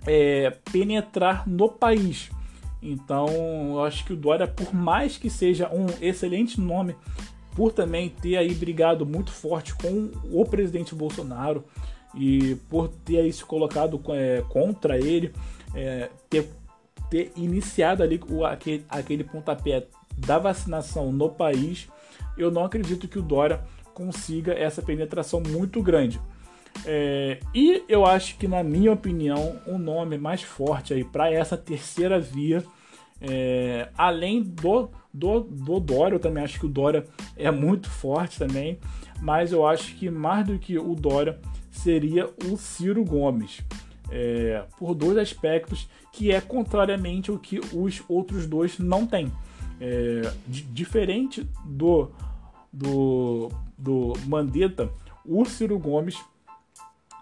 é, 0.05 0.51
penetrar 0.71 1.47
no 1.47 1.69
país. 1.69 2.29
Então, 2.81 3.27
eu 3.71 3.83
acho 3.83 4.05
que 4.05 4.13
o 4.13 4.17
Dória, 4.17 4.47
por 4.47 4.73
mais 4.73 5.17
que 5.17 5.29
seja 5.29 5.69
um 5.73 5.87
excelente 5.99 6.61
nome, 6.61 6.95
por 7.55 7.71
também 7.71 8.09
ter 8.09 8.37
aí 8.37 8.53
brigado 8.53 9.05
muito 9.05 9.31
forte 9.31 9.73
com 9.75 10.11
o 10.31 10.45
presidente 10.45 10.93
Bolsonaro 10.93 11.63
e 12.15 12.55
por 12.69 12.87
ter 12.87 13.31
se 13.31 13.43
colocado 13.43 14.01
é, 14.09 14.43
contra 14.49 14.97
ele, 14.97 15.33
é, 15.73 16.09
ter, 16.29 16.49
ter 17.09 17.31
iniciado 17.35 18.01
ali 18.01 18.21
o, 18.29 18.45
aquele, 18.45 18.85
aquele 18.89 19.23
pontapé 19.23 19.87
da 20.17 20.37
vacinação 20.37 21.11
no 21.11 21.29
país, 21.29 21.89
eu 22.37 22.49
não 22.49 22.63
acredito 22.63 23.07
que 23.07 23.19
o 23.19 23.21
Dória 23.21 23.61
consiga 23.93 24.53
essa 24.53 24.81
penetração 24.81 25.41
muito 25.41 25.81
grande. 25.81 26.19
É, 26.85 27.39
e 27.53 27.83
eu 27.87 28.05
acho 28.05 28.37
que, 28.37 28.47
na 28.47 28.63
minha 28.63 28.91
opinião, 28.91 29.59
o 29.65 29.73
um 29.73 29.77
nome 29.77 30.17
mais 30.17 30.41
forte 30.41 30.93
aí 30.93 31.03
para 31.03 31.31
essa 31.31 31.55
terceira 31.55 32.19
via, 32.19 32.63
é, 33.21 33.89
além 33.97 34.43
do, 34.43 34.89
do, 35.13 35.39
do 35.39 35.79
Dória, 35.79 36.15
eu 36.15 36.19
também 36.19 36.43
acho 36.43 36.59
que 36.59 36.65
o 36.65 36.69
Dória 36.69 37.05
é 37.37 37.49
muito 37.49 37.89
forte 37.89 38.37
também, 38.37 38.77
mas 39.21 39.51
eu 39.53 39.65
acho 39.65 39.95
que 39.95 40.09
mais 40.09 40.45
do 40.45 40.59
que 40.59 40.77
o 40.77 40.93
Dória 40.95 41.39
seria 41.75 42.29
o 42.49 42.57
Ciro 42.57 43.03
Gomes. 43.03 43.61
É, 44.11 44.63
por 44.77 44.93
dois 44.93 45.17
aspectos 45.17 45.89
que 46.13 46.31
é 46.31 46.39
contrariamente 46.39 47.31
o 47.31 47.39
que 47.39 47.59
os 47.73 48.03
outros 48.07 48.45
dois 48.45 48.77
não 48.79 49.05
têm. 49.05 49.31
É, 49.81 50.31
diferente 50.47 51.45
do, 51.65 52.09
do, 52.71 53.51
do 53.77 54.13
Mandetta, 54.25 54.89
o 55.25 55.43
Ciro 55.43 55.77
Gomes 55.77 56.17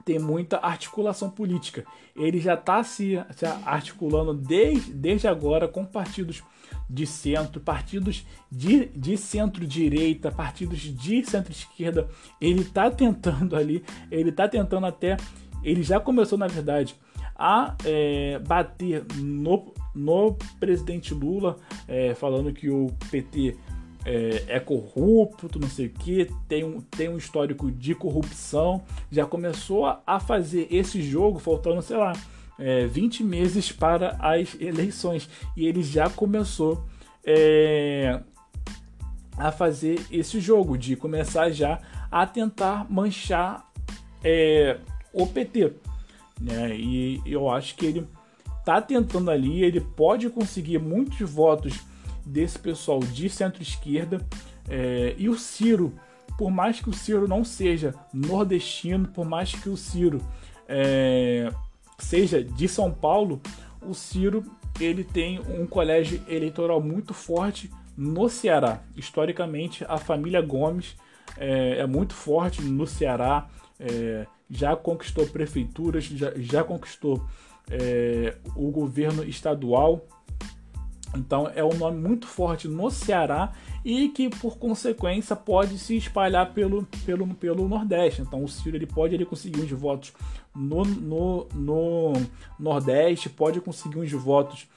tem 0.06 0.20
muita 0.20 0.58
articulação 0.58 1.30
política. 1.30 1.86
Ele 2.16 2.40
já 2.40 2.54
está 2.54 2.84
se, 2.84 3.18
se, 3.36 3.46
articulando 3.66 4.34
desde, 4.34 4.94
desde 4.94 5.28
agora 5.28 5.68
com 5.68 5.86
partidos 5.86 6.44
de 6.94 7.08
centro, 7.08 7.60
partidos 7.60 8.24
de, 8.52 8.86
de 8.90 9.18
centro-direita, 9.18 10.32
partidos 10.32 10.80
de 10.80 11.26
centro-esquerda. 11.26 12.08
Ele 12.40 12.62
está 12.62 12.92
tentando 12.92 13.56
ali, 13.56 13.84
ele 14.12 14.30
está 14.30 14.48
tentando 14.48 14.86
até, 14.86 15.18
ele 15.64 15.82
já 15.82 16.00
começou 16.00 16.38
na 16.38 16.48
verdade 16.48 16.96
a 17.36 17.76
é, 17.84 18.38
bater 18.40 19.04
no, 19.16 19.74
no 19.96 20.38
presidente 20.60 21.16
Lula, 21.16 21.58
é, 21.88 22.14
falando 22.14 22.54
que 22.54 22.70
o 22.70 22.92
PT 23.10 23.58
é, 24.06 24.44
é, 24.48 24.60
corrupto, 24.60 25.60
não 25.60 25.68
sei 25.68 25.88
o 25.88 25.90
que, 25.90 26.30
tem 26.48 26.64
um, 26.64 26.80
tem 26.80 27.10
um 27.10 27.18
histórico 27.18 27.72
de 27.72 27.96
corrupção, 27.96 28.84
já 29.12 29.26
começou 29.26 29.86
a 30.06 30.20
fazer 30.20 30.68
esse 30.70 31.02
jogo 31.02 31.40
faltando, 31.40 31.82
sei 31.82 31.98
lá, 31.98 32.14
é, 32.64 32.88
20 32.88 33.26
meses 33.26 33.74
para 33.74 34.16
as 34.20 34.56
eleições. 34.58 35.30
E 35.56 35.68
ele 35.68 35.84
já 35.84 36.10
começou 36.10 36.86
é, 37.26 38.22
a 39.38 39.52
fazer 39.52 40.00
esse 40.10 40.40
jogo, 40.40 40.78
de 40.78 40.96
começar 40.96 41.50
já 41.52 41.82
a 42.10 42.26
tentar 42.26 42.90
manchar 42.90 43.70
é, 44.24 44.78
o 45.12 45.28
PT. 45.28 45.74
Né? 46.40 46.78
E 46.78 47.22
eu 47.26 47.50
acho 47.50 47.76
que 47.76 47.86
ele 47.86 48.08
está 48.60 48.82
tentando 48.82 49.30
ali, 49.30 49.62
ele 49.62 49.82
pode 49.82 50.30
conseguir 50.30 50.80
muitos 50.80 51.30
votos 51.30 51.82
desse 52.26 52.58
pessoal 52.58 53.02
de 53.02 53.30
centro-esquerda. 53.30 54.26
É, 54.70 55.16
e 55.18 55.28
o 55.28 55.38
Ciro, 55.38 55.94
por 56.38 56.50
mais 56.50 56.80
que 56.80 56.90
o 56.90 56.94
Ciro 56.94 57.28
não 57.28 57.44
seja 57.44 57.94
nordestino, 58.14 59.10
por 59.10 59.26
mais 59.26 59.52
que 59.52 59.68
o 59.68 59.76
Ciro 59.76 60.22
é, 60.66 61.52
seja 61.98 62.44
de 62.44 62.68
São 62.68 62.92
Paulo, 62.92 63.42
o 63.82 63.94
Ciro 63.94 64.44
ele 64.80 65.04
tem 65.04 65.40
um 65.40 65.66
colégio 65.66 66.22
eleitoral 66.28 66.82
muito 66.82 67.14
forte 67.14 67.70
no 67.98 68.28
Ceará. 68.30 68.82
Historicamente, 68.96 69.86
a 69.88 69.98
família 69.98 70.42
Gomes 70.42 70.96
é, 71.38 71.80
é 71.80 71.88
muito 71.88 72.14
forte 72.14 72.62
no 72.62 72.88
Ceará, 72.88 73.48
é, 73.80 74.26
já 74.50 74.76
conquistou 74.76 75.28
prefeituras, 75.28 76.06
já, 76.06 76.32
já 76.36 76.64
conquistou 76.64 77.24
é, 77.70 78.36
o 78.56 78.72
governo 78.72 79.24
estadual 79.24 80.06
então 81.16 81.52
é 81.54 81.64
um 81.64 81.74
nome 81.74 82.00
muito 82.00 82.28
forte 82.28 82.68
no 82.68 82.90
Ceará 82.90 83.54
e 83.86 84.10
que 84.10 84.30
por 84.30 84.58
consequência 84.58 85.36
pode 85.36 85.78
se 85.78 85.96
espalhar 85.96 86.54
pelo, 86.54 86.88
pelo, 87.06 87.28
pelo 87.36 87.68
Nordeste. 87.68 88.22
Então 88.22 88.44
o 88.44 88.48
Ciro 88.48 88.78
ele 88.78 88.88
pode 88.88 89.14
ele 89.14 89.26
conseguir 89.26 89.62
uns 89.62 89.72
votos 89.72 90.14
no, 90.56 90.84
no, 90.84 91.48
no 91.54 92.14
Nordeste, 92.60 93.30
pode 93.30 93.60
conseguir 93.62 94.00
uns 94.00 94.12
votos 94.12 94.68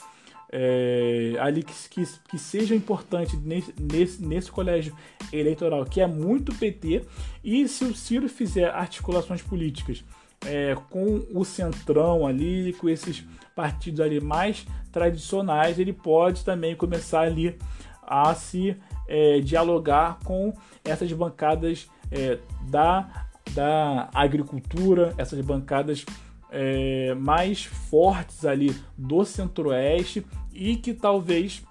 é, 0.52 1.34
ali 1.40 1.62
que, 1.62 1.72
que, 1.88 2.04
que 2.28 2.38
seja 2.38 2.74
importante 2.74 3.36
nesse, 3.36 3.74
nesse, 3.80 4.24
nesse 4.24 4.50
colégio 4.50 4.94
eleitoral 5.32 5.84
que 5.84 6.00
é 6.00 6.06
muito 6.06 6.54
PT. 6.54 7.02
E 7.42 7.66
se 7.68 7.84
o 7.84 7.94
Ciro 7.94 8.28
fizer 8.28 8.70
articulações 8.70 9.42
políticas 9.42 10.04
é, 10.44 10.76
com 10.90 11.24
o 11.32 11.44
centrão 11.44 12.26
ali, 12.26 12.72
com 12.74 12.88
esses 12.88 13.24
partidos 13.56 14.00
ali 14.00 14.20
mais 14.20 14.66
tradicionais, 14.92 15.78
ele 15.78 15.92
pode 15.92 16.44
também 16.44 16.76
começar 16.76 17.22
ali 17.22 17.58
a 18.02 18.34
se 18.34 18.76
é, 19.08 19.40
dialogar 19.40 20.18
com 20.22 20.52
essas 20.84 21.10
bancadas 21.12 21.88
é, 22.12 22.38
da, 22.68 23.26
da 23.52 24.10
agricultura, 24.14 25.14
essas 25.16 25.40
bancadas 25.40 26.04
é, 26.50 27.14
mais 27.14 27.64
fortes 27.64 28.44
ali 28.44 28.76
do 28.96 29.24
Centro-Oeste 29.24 30.24
e 30.52 30.76
que 30.76 30.94
talvez 30.94 31.64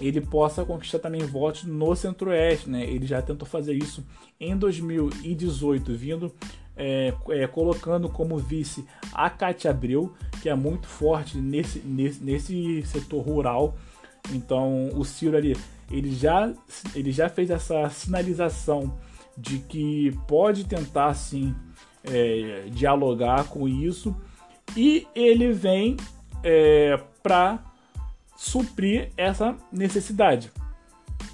ele 0.00 0.20
possa 0.20 0.64
conquistar 0.64 0.98
também 0.98 1.22
votos 1.22 1.64
no 1.64 1.94
Centro-Oeste, 1.96 2.70
né? 2.70 2.84
Ele 2.84 3.06
já 3.06 3.20
tentou 3.22 3.46
fazer 3.46 3.74
isso 3.74 4.04
em 4.38 4.56
2018, 4.56 5.94
vindo 5.94 6.32
é, 6.76 7.12
é, 7.30 7.46
colocando 7.46 8.08
como 8.08 8.36
vice 8.36 8.86
a 9.12 9.30
Cátia 9.30 9.70
Abreu, 9.70 10.12
que 10.42 10.48
é 10.48 10.54
muito 10.54 10.86
forte 10.86 11.38
nesse, 11.38 11.78
nesse, 11.80 12.22
nesse 12.22 12.82
setor 12.82 13.22
rural. 13.22 13.76
Então 14.32 14.88
o 14.94 15.04
Ciro 15.04 15.36
ali, 15.36 15.56
ele 15.90 16.14
já, 16.14 16.52
ele 16.94 17.12
já 17.12 17.28
fez 17.28 17.50
essa 17.50 17.88
sinalização 17.88 18.98
de 19.36 19.58
que 19.58 20.16
pode 20.26 20.64
tentar 20.64 21.14
sim 21.14 21.54
é, 22.04 22.66
dialogar 22.70 23.44
com 23.44 23.68
isso 23.68 24.14
e 24.76 25.06
ele 25.14 25.52
vem 25.52 25.96
é, 26.42 26.98
para 27.22 27.62
suprir 28.36 29.10
essa 29.16 29.56
necessidade 29.72 30.50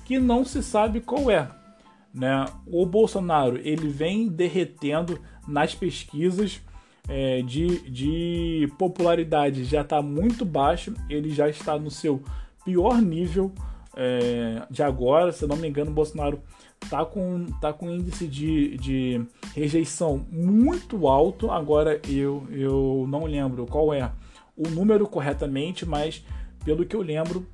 que 0.04 0.18
não 0.18 0.44
se 0.44 0.62
sabe 0.62 1.00
qual 1.00 1.30
é. 1.30 1.48
Né? 2.12 2.44
O 2.66 2.84
Bolsonaro 2.84 3.56
ele 3.58 3.88
vem 3.88 4.28
derretendo 4.28 5.20
nas 5.46 5.74
pesquisas 5.74 6.60
é, 7.08 7.42
de, 7.42 7.90
de 7.90 8.72
popularidade 8.78 9.64
já 9.64 9.82
está 9.82 10.00
muito 10.00 10.44
baixo, 10.44 10.94
ele 11.08 11.30
já 11.30 11.48
está 11.48 11.78
no 11.78 11.90
seu 11.90 12.22
pior 12.64 13.00
nível 13.02 13.52
é, 13.96 14.62
de 14.70 14.82
agora, 14.82 15.32
se 15.32 15.46
não 15.46 15.56
me 15.56 15.68
engano, 15.68 15.90
Bolsonaro 15.90 16.40
tá 16.88 17.04
com, 17.04 17.46
tá 17.60 17.72
com 17.72 17.90
índice 17.90 18.26
de, 18.26 18.76
de 18.78 19.24
rejeição 19.54 20.26
muito 20.30 21.06
alto. 21.06 21.50
Agora 21.50 22.00
eu, 22.08 22.46
eu 22.50 23.06
não 23.08 23.24
lembro 23.24 23.66
qual 23.66 23.92
é 23.92 24.10
o 24.56 24.68
número 24.68 25.06
corretamente, 25.06 25.84
mas 25.84 26.24
pelo 26.64 26.84
que 26.84 26.96
eu 26.96 27.02
lembro, 27.02 27.46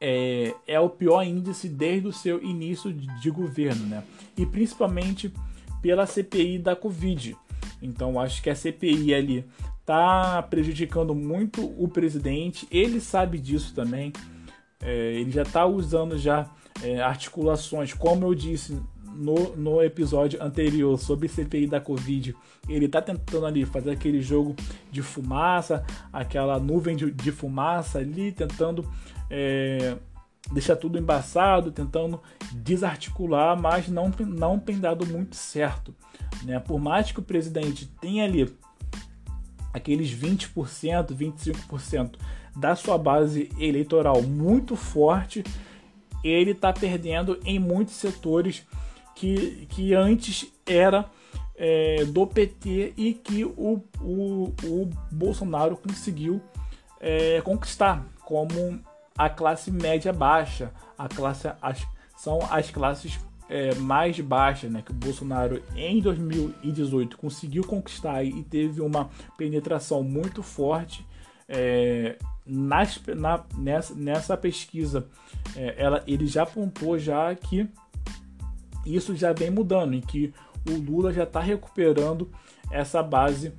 é, 0.00 0.54
é 0.66 0.78
o 0.78 0.90
pior 0.90 1.22
índice 1.22 1.68
desde 1.68 2.08
o 2.08 2.12
seu 2.12 2.42
início 2.42 2.92
de, 2.92 3.06
de 3.20 3.30
governo, 3.30 3.86
né? 3.86 4.04
E 4.36 4.44
principalmente 4.44 5.32
pela 5.86 6.04
CPI 6.04 6.58
da 6.58 6.74
Covid. 6.74 7.36
Então 7.80 8.18
acho 8.18 8.42
que 8.42 8.50
a 8.50 8.56
CPI 8.56 9.14
ali 9.14 9.44
tá 9.84 10.42
prejudicando 10.42 11.14
muito 11.14 11.64
o 11.80 11.86
presidente. 11.86 12.66
Ele 12.72 13.00
sabe 13.00 13.38
disso 13.38 13.72
também. 13.72 14.12
É, 14.82 15.12
ele 15.14 15.30
já 15.30 15.42
está 15.42 15.64
usando 15.64 16.18
já 16.18 16.50
é, 16.82 17.00
articulações, 17.00 17.94
como 17.94 18.26
eu 18.26 18.34
disse 18.34 18.76
no, 19.14 19.56
no 19.56 19.80
episódio 19.80 20.42
anterior 20.42 20.98
sobre 20.98 21.28
CPI 21.28 21.68
da 21.68 21.80
Covid, 21.80 22.34
ele 22.68 22.86
está 22.86 23.00
tentando 23.00 23.46
ali 23.46 23.64
fazer 23.64 23.92
aquele 23.92 24.20
jogo 24.20 24.56
de 24.90 25.02
fumaça, 25.02 25.84
aquela 26.12 26.58
nuvem 26.58 26.96
de, 26.96 27.10
de 27.12 27.30
fumaça 27.30 28.00
ali, 28.00 28.32
tentando 28.32 28.84
é, 29.30 29.96
deixar 30.52 30.76
tudo 30.76 30.98
embaçado, 30.98 31.70
tentando 31.70 32.20
desarticular, 32.52 33.60
mas 33.60 33.88
não, 33.88 34.12
não 34.20 34.58
tem 34.58 34.78
dado 34.78 35.06
muito 35.06 35.36
certo. 35.36 35.94
Né? 36.42 36.58
Por 36.58 36.78
mais 36.80 37.10
que 37.10 37.18
o 37.18 37.22
presidente 37.22 37.86
tenha 38.00 38.24
ali 38.24 38.54
aqueles 39.72 40.10
20%, 40.10 40.54
25% 41.14 42.14
da 42.56 42.74
sua 42.74 42.96
base 42.96 43.50
eleitoral 43.58 44.22
muito 44.22 44.76
forte, 44.76 45.44
ele 46.24 46.52
está 46.52 46.72
perdendo 46.72 47.38
em 47.44 47.58
muitos 47.58 47.94
setores 47.94 48.66
que, 49.14 49.66
que 49.68 49.94
antes 49.94 50.50
era 50.64 51.04
é, 51.54 52.04
do 52.06 52.26
PT 52.26 52.94
e 52.96 53.14
que 53.14 53.44
o, 53.44 53.82
o, 54.00 54.52
o 54.64 54.90
Bolsonaro 55.10 55.76
conseguiu 55.76 56.40
é, 57.00 57.40
conquistar, 57.42 58.06
como 58.24 58.80
a 59.16 59.28
classe 59.28 59.70
média 59.70 60.12
baixa, 60.12 60.72
a 60.98 61.08
classe, 61.08 61.48
as, 61.60 61.86
são 62.16 62.38
as 62.50 62.70
classes 62.70 63.18
é, 63.48 63.74
mais 63.76 64.18
baixas, 64.20 64.70
né, 64.70 64.82
que 64.82 64.90
o 64.90 64.94
Bolsonaro 64.94 65.62
em 65.74 66.00
2018 66.00 67.16
conseguiu 67.16 67.64
conquistar 67.64 68.24
e 68.24 68.42
teve 68.42 68.80
uma 68.80 69.08
penetração 69.36 70.02
muito 70.02 70.42
forte 70.42 71.06
é, 71.48 72.18
nas, 72.44 73.00
na, 73.06 73.44
nessa, 73.56 73.94
nessa 73.94 74.36
pesquisa, 74.36 75.06
é, 75.54 75.74
ela, 75.78 76.02
ele 76.06 76.26
já 76.26 76.42
apontou 76.42 76.98
já 76.98 77.34
que 77.34 77.68
isso 78.84 79.16
já 79.16 79.32
vem 79.32 79.50
mudando 79.50 79.94
e 79.94 80.00
que 80.00 80.32
o 80.68 80.74
Lula 80.74 81.12
já 81.12 81.24
está 81.24 81.40
recuperando 81.40 82.30
essa 82.70 83.02
base 83.02 83.52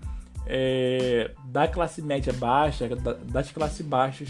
é, 0.46 1.32
da 1.46 1.68
classe 1.68 2.02
média 2.02 2.32
baixa, 2.34 2.88
da, 2.96 3.14
das 3.14 3.52
classes 3.52 3.86
baixas 3.86 4.30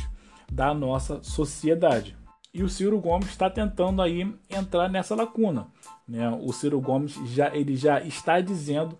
da 0.52 0.74
nossa 0.74 1.22
sociedade. 1.24 2.16
E 2.54 2.64
o 2.64 2.70
Ciro 2.70 3.00
Gomes 3.00 3.30
está 3.30 3.50
tentando 3.50 4.02
aí 4.02 4.34
entrar 4.50 4.90
nessa 4.90 5.14
lacuna. 5.16 5.68
Né? 6.08 6.28
O 6.42 6.52
Ciro 6.52 6.80
Gomes 6.80 7.14
já, 7.26 7.56
ele 7.56 7.76
já 7.76 8.02
está 8.02 8.40
dizendo 8.40 8.98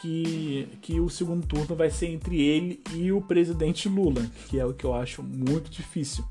que, 0.00 0.68
que 0.80 1.00
o 1.00 1.08
segundo 1.08 1.46
turno 1.46 1.74
vai 1.74 1.90
ser 1.90 2.08
entre 2.08 2.40
ele 2.40 2.82
e 2.94 3.10
o 3.10 3.20
presidente 3.20 3.88
Lula, 3.88 4.22
que 4.48 4.58
é 4.58 4.64
o 4.64 4.74
que 4.74 4.84
eu 4.84 4.94
acho 4.94 5.22
muito 5.22 5.70
difícil. 5.70 6.24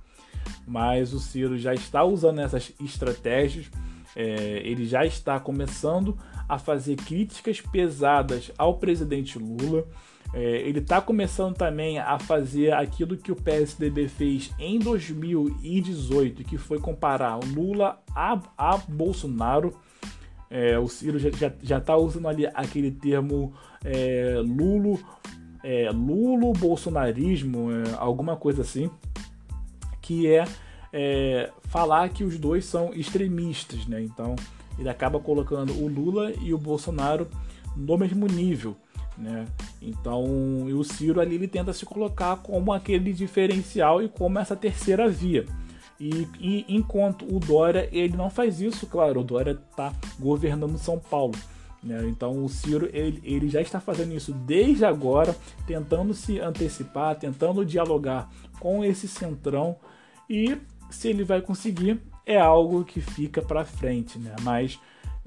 Mas 0.65 1.13
o 1.13 1.19
Ciro 1.19 1.57
já 1.57 1.73
está 1.73 2.03
usando 2.03 2.39
essas 2.39 2.71
estratégias, 2.79 3.69
é, 4.15 4.61
ele 4.63 4.85
já 4.85 5.05
está 5.05 5.39
começando 5.39 6.17
a 6.47 6.57
fazer 6.57 6.95
críticas 6.95 7.59
pesadas 7.59 8.51
ao 8.57 8.77
presidente 8.77 9.37
Lula. 9.37 9.85
É, 10.33 10.61
ele 10.67 10.79
está 10.79 10.99
começando 10.99 11.55
também 11.55 11.99
a 11.99 12.19
fazer 12.19 12.73
aquilo 12.73 13.15
que 13.15 13.31
o 13.31 13.35
PSDB 13.35 14.07
fez 14.07 14.51
em 14.59 14.77
2018, 14.77 16.43
que 16.43 16.57
foi 16.57 16.79
comparar 16.79 17.39
Lula 17.53 17.99
a, 18.13 18.39
a 18.57 18.77
Bolsonaro. 18.77 19.73
É, 20.49 20.77
o 20.77 20.87
Ciro 20.87 21.17
já 21.19 21.77
está 21.77 21.95
usando 21.95 22.27
ali 22.27 22.45
aquele 22.47 22.91
termo 22.91 23.53
é, 23.83 24.41
Lulo, 24.45 24.99
é, 25.63 25.89
Lulo 25.91 26.53
bolsonarismo, 26.53 27.69
é, 27.71 27.95
alguma 27.97 28.35
coisa 28.35 28.61
assim, 28.61 28.89
que 30.01 30.27
é, 30.27 30.45
é, 30.93 31.51
falar 31.63 32.09
que 32.09 32.23
os 32.23 32.37
dois 32.37 32.65
são 32.65 32.93
extremistas, 32.93 33.85
né? 33.87 34.01
Então 34.01 34.35
ele 34.79 34.89
acaba 34.89 35.19
colocando 35.19 35.73
o 35.73 35.87
Lula 35.87 36.31
e 36.41 36.53
o 36.53 36.57
Bolsonaro 36.57 37.27
no 37.75 37.97
mesmo 37.97 38.27
nível. 38.27 38.75
Né? 39.17 39.45
Então, 39.81 40.23
o 40.65 40.83
Ciro 40.83 41.19
ali 41.19 41.35
ele 41.35 41.47
tenta 41.47 41.73
se 41.73 41.85
colocar 41.85 42.37
como 42.37 42.71
aquele 42.71 43.11
diferencial 43.11 44.01
e 44.01 44.07
como 44.07 44.37
essa 44.37 44.55
terceira 44.55 45.07
via. 45.09 45.45
E, 45.99 46.27
e, 46.39 46.65
enquanto 46.69 47.25
o 47.25 47.39
Dória 47.39 47.89
ele 47.91 48.15
não 48.15 48.29
faz 48.29 48.61
isso, 48.61 48.85
claro, 48.85 49.21
o 49.21 49.23
Dória 49.23 49.59
está 49.69 49.91
governando 50.19 50.77
São 50.77 50.99
Paulo. 50.99 51.33
Né? 51.81 52.07
Então 52.07 52.43
o 52.43 52.49
Ciro 52.49 52.89
ele, 52.93 53.19
ele 53.23 53.49
já 53.49 53.61
está 53.61 53.79
fazendo 53.79 54.13
isso 54.13 54.33
desde 54.33 54.85
agora, 54.85 55.35
tentando 55.65 56.13
se 56.13 56.39
antecipar, 56.39 57.15
tentando 57.15 57.65
dialogar 57.65 58.29
com 58.59 58.83
esse 58.83 59.07
centrão 59.07 59.75
e 60.29 60.57
se 60.89 61.07
ele 61.07 61.23
vai 61.23 61.41
conseguir 61.41 61.99
é 62.25 62.37
algo 62.37 62.83
que 62.83 62.99
fica 62.99 63.41
para 63.41 63.63
frente, 63.63 64.19
né? 64.19 64.35
Mas 64.41 64.77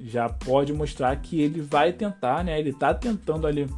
já 0.00 0.28
pode 0.28 0.72
mostrar 0.72 1.14
que 1.16 1.40
ele 1.40 1.60
vai 1.60 1.92
tentar, 1.92 2.42
né? 2.42 2.58
Ele 2.58 2.70
está 2.70 2.94
tentando 2.94 3.46
ali 3.46 3.68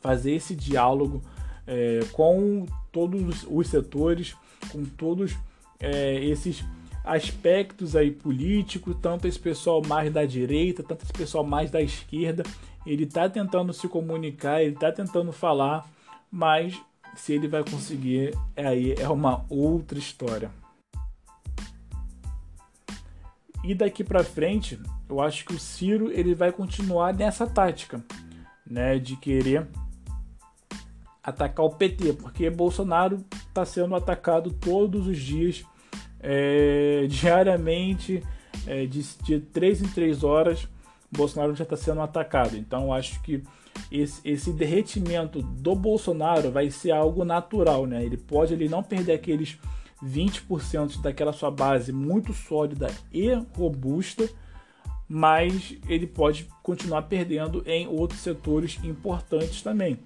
fazer 0.00 0.32
esse 0.32 0.54
diálogo 0.54 1.22
é, 1.66 2.00
com 2.12 2.66
todos 2.92 3.46
os 3.48 3.68
setores, 3.68 4.36
com 4.70 4.84
todos 4.84 5.36
é, 5.80 6.22
esses 6.24 6.64
aspectos 7.04 7.96
aí 7.96 8.10
políticos, 8.10 8.96
tanto 9.00 9.26
esse 9.26 9.38
pessoal 9.38 9.82
mais 9.86 10.12
da 10.12 10.26
direita, 10.26 10.82
tanto 10.82 11.04
esse 11.04 11.12
pessoal 11.12 11.44
mais 11.44 11.70
da 11.70 11.80
esquerda. 11.80 12.42
Ele 12.86 13.04
está 13.04 13.28
tentando 13.28 13.72
se 13.72 13.88
comunicar, 13.88 14.62
ele 14.62 14.74
está 14.74 14.92
tentando 14.92 15.32
falar, 15.32 15.88
mas 16.30 16.78
se 17.14 17.32
ele 17.32 17.48
vai 17.48 17.64
conseguir, 17.64 18.34
aí 18.56 18.94
é 18.98 19.08
uma 19.08 19.44
outra 19.48 19.98
história. 19.98 20.50
E 23.64 23.74
daqui 23.74 24.04
para 24.04 24.22
frente, 24.22 24.78
eu 25.08 25.20
acho 25.20 25.44
que 25.44 25.54
o 25.54 25.58
Ciro 25.58 26.10
ele 26.10 26.34
vai 26.34 26.52
continuar 26.52 27.14
nessa 27.14 27.46
tática, 27.46 28.04
né, 28.66 28.98
de 28.98 29.16
querer 29.16 29.66
atacar 31.22 31.64
o 31.64 31.70
PT, 31.70 32.14
porque 32.14 32.48
Bolsonaro 32.50 33.24
está 33.48 33.64
sendo 33.64 33.94
atacado 33.94 34.50
todos 34.50 35.06
os 35.06 35.18
dias, 35.18 35.64
é, 36.20 37.06
diariamente, 37.10 38.22
é, 38.66 38.86
de, 38.86 39.02
de 39.22 39.40
3 39.40 39.82
em 39.82 39.88
3 39.88 40.24
horas, 40.24 40.68
Bolsonaro 41.10 41.54
já 41.54 41.64
está 41.64 41.76
sendo 41.76 42.00
atacado. 42.00 42.56
Então 42.56 42.92
acho 42.92 43.20
que 43.22 43.42
esse, 43.90 44.20
esse, 44.24 44.52
derretimento 44.52 45.42
do 45.42 45.74
Bolsonaro 45.74 46.50
vai 46.50 46.70
ser 46.70 46.90
algo 46.90 47.24
natural, 47.24 47.86
né? 47.86 48.04
Ele 48.04 48.16
pode 48.16 48.52
ele 48.52 48.68
não 48.68 48.82
perder 48.82 49.12
aqueles 49.12 49.58
20% 50.04 51.00
daquela 51.00 51.32
sua 51.32 51.50
base 51.50 51.92
muito 51.92 52.32
sólida 52.32 52.90
e 53.12 53.32
robusta, 53.56 54.28
mas 55.08 55.76
ele 55.88 56.06
pode 56.06 56.46
continuar 56.62 57.02
perdendo 57.02 57.62
em 57.66 57.86
outros 57.86 58.20
setores 58.20 58.78
importantes 58.84 59.62
também. 59.62 59.98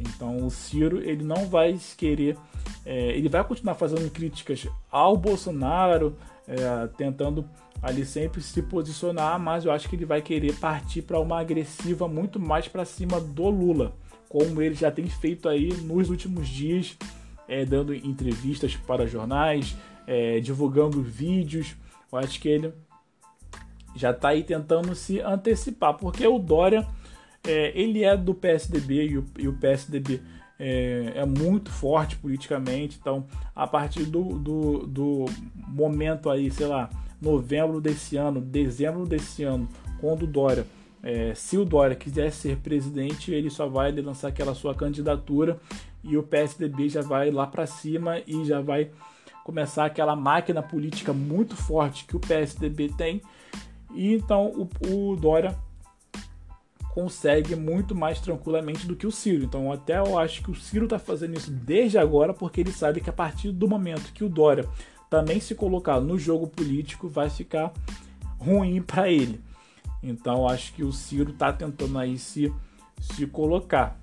Então 0.00 0.44
o 0.44 0.50
Ciro 0.50 0.98
ele 0.98 1.22
não 1.22 1.46
vai 1.46 1.78
querer, 1.96 2.36
é, 2.84 3.16
ele 3.16 3.28
vai 3.28 3.44
continuar 3.44 3.74
fazendo 3.74 4.10
críticas 4.10 4.66
ao 4.90 5.16
Bolsonaro, 5.16 6.16
é, 6.48 6.88
tentando 6.96 7.48
ali 7.80 8.04
sempre 8.04 8.40
se 8.40 8.62
posicionar, 8.62 9.38
mas 9.38 9.64
eu 9.64 9.72
acho 9.72 9.88
que 9.88 9.96
ele 9.96 10.04
vai 10.04 10.22
querer 10.22 10.54
partir 10.54 11.02
para 11.02 11.20
uma 11.20 11.40
agressiva 11.40 12.08
muito 12.08 12.40
mais 12.40 12.68
para 12.68 12.84
cima 12.84 13.20
do 13.20 13.48
Lula, 13.48 13.94
como 14.28 14.62
ele 14.62 14.74
já 14.74 14.90
tem 14.90 15.06
feito 15.06 15.48
aí 15.48 15.72
nos 15.82 16.08
últimos 16.08 16.48
dias, 16.48 16.96
é, 17.48 17.64
dando 17.64 17.94
entrevistas 17.94 18.76
para 18.76 19.06
jornais, 19.06 19.76
é, 20.06 20.40
divulgando 20.40 21.02
vídeos. 21.02 21.74
Eu 22.10 22.18
acho 22.18 22.40
que 22.40 22.48
ele 22.48 22.72
já 23.94 24.10
está 24.10 24.28
aí 24.28 24.42
tentando 24.42 24.94
se 24.94 25.20
antecipar, 25.20 25.94
porque 25.94 26.26
o 26.26 26.38
Dória 26.38 26.86
é, 27.44 27.72
ele 27.78 28.04
é 28.04 28.16
do 28.16 28.34
PSDB 28.34 29.08
e 29.08 29.18
o, 29.18 29.24
e 29.38 29.48
o 29.48 29.52
PSDB 29.54 30.20
é, 30.58 31.12
é, 31.16 31.26
muito 31.26 31.70
forte 31.70 32.16
politicamente, 32.16 32.98
então 33.00 33.26
a 33.54 33.66
partir 33.66 34.04
do, 34.04 34.38
do, 34.38 34.86
do 34.86 35.26
momento 35.68 36.30
aí, 36.30 36.50
sei 36.50 36.66
lá, 36.66 36.88
novembro 37.20 37.80
desse 37.80 38.16
ano, 38.16 38.40
dezembro 38.40 39.06
desse 39.06 39.42
ano, 39.42 39.68
quando 40.00 40.22
o 40.22 40.26
Dória, 40.26 40.66
é, 41.02 41.34
se 41.34 41.58
o 41.58 41.64
Dória 41.64 41.96
quiser 41.96 42.30
ser 42.32 42.58
presidente, 42.58 43.32
ele 43.32 43.50
só 43.50 43.68
vai 43.68 43.90
lançar 43.92 44.28
aquela 44.28 44.54
sua 44.54 44.74
candidatura 44.74 45.58
e 46.04 46.16
o 46.16 46.22
PSDB 46.22 46.88
já 46.88 47.02
vai 47.02 47.30
lá 47.30 47.46
para 47.46 47.66
cima 47.66 48.20
e 48.26 48.44
já 48.44 48.60
vai 48.60 48.90
começar 49.44 49.84
aquela 49.84 50.14
máquina 50.14 50.62
política 50.62 51.12
muito 51.12 51.56
forte 51.56 52.04
que 52.04 52.16
o 52.16 52.20
PSDB 52.20 52.90
tem. 52.96 53.20
E 53.94 54.14
então 54.14 54.46
o, 54.46 54.68
o 54.88 55.16
Dória 55.16 55.56
consegue 56.92 57.56
muito 57.56 57.94
mais 57.94 58.20
tranquilamente 58.20 58.86
do 58.86 58.94
que 58.94 59.06
o 59.06 59.12
Ciro. 59.12 59.44
Então 59.44 59.72
até 59.72 59.98
eu 59.98 60.18
acho 60.18 60.42
que 60.42 60.50
o 60.50 60.54
Ciro 60.54 60.84
está 60.84 60.98
fazendo 60.98 61.36
isso 61.36 61.50
desde 61.50 61.98
agora 61.98 62.34
porque 62.34 62.60
ele 62.60 62.72
sabe 62.72 63.00
que 63.00 63.10
a 63.10 63.12
partir 63.12 63.50
do 63.50 63.66
momento 63.66 64.12
que 64.12 64.24
o 64.24 64.28
Dória 64.28 64.68
também 65.08 65.40
se 65.40 65.54
colocar 65.54 66.00
no 66.00 66.18
jogo 66.18 66.46
político 66.46 67.08
vai 67.08 67.28
ficar 67.30 67.72
ruim 68.38 68.82
para 68.82 69.10
ele. 69.10 69.40
Então 70.02 70.48
acho 70.48 70.72
que 70.74 70.82
o 70.82 70.92
Ciro 70.92 71.30
está 71.30 71.52
tentando 71.52 71.98
aí 71.98 72.18
se, 72.18 72.52
se 73.00 73.26
colocar. 73.26 74.01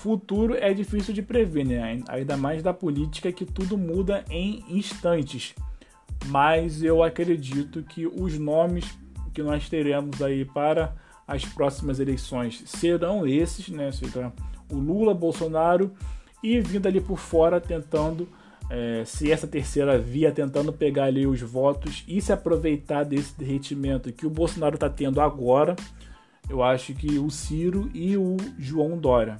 Futuro 0.00 0.54
é 0.54 0.72
difícil 0.72 1.14
de 1.14 1.22
prever, 1.22 1.64
né? 1.64 2.02
Ainda 2.08 2.36
mais 2.36 2.62
da 2.62 2.72
política 2.72 3.30
que 3.30 3.44
tudo 3.44 3.76
muda 3.76 4.24
em 4.30 4.64
instantes 4.68 5.54
mas 6.26 6.82
eu 6.82 7.02
acredito 7.02 7.82
que 7.82 8.06
os 8.06 8.38
nomes 8.38 8.98
que 9.32 9.42
nós 9.42 9.68
teremos 9.68 10.20
aí 10.20 10.44
para 10.44 10.94
as 11.26 11.44
próximas 11.44 12.00
eleições 12.00 12.62
serão 12.66 13.26
esses, 13.26 13.68
né? 13.68 13.90
O 14.70 14.76
Lula, 14.76 15.14
Bolsonaro 15.14 15.92
e 16.42 16.60
vindo 16.60 16.86
ali 16.86 17.00
por 17.00 17.18
fora 17.18 17.60
tentando 17.60 18.28
é, 18.68 19.04
se 19.04 19.30
essa 19.30 19.46
terceira 19.46 19.98
via 19.98 20.30
tentando 20.30 20.72
pegar 20.72 21.04
ali 21.04 21.26
os 21.26 21.40
votos 21.40 22.04
e 22.06 22.20
se 22.20 22.32
aproveitar 22.32 23.04
desse 23.04 23.36
derretimento 23.36 24.12
que 24.12 24.26
o 24.26 24.30
Bolsonaro 24.30 24.74
está 24.74 24.88
tendo 24.88 25.20
agora, 25.20 25.74
eu 26.48 26.62
acho 26.62 26.94
que 26.94 27.18
o 27.18 27.30
Ciro 27.30 27.90
e 27.94 28.16
o 28.16 28.36
João 28.58 28.98
Dória. 28.98 29.38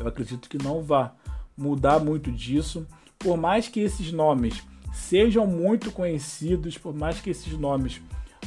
Eu 0.00 0.08
acredito 0.08 0.48
que 0.48 0.58
não 0.58 0.82
vá 0.82 1.12
mudar 1.56 2.00
muito 2.00 2.32
disso, 2.32 2.86
por 3.18 3.36
mais 3.36 3.68
que 3.68 3.80
esses 3.80 4.10
nomes 4.10 4.62
sejam 4.92 5.46
muito 5.46 5.92
conhecidos, 5.92 6.78
por 6.78 6.94
mais 6.94 7.20
que 7.20 7.30
esses 7.30 7.52
nomes 7.52 8.00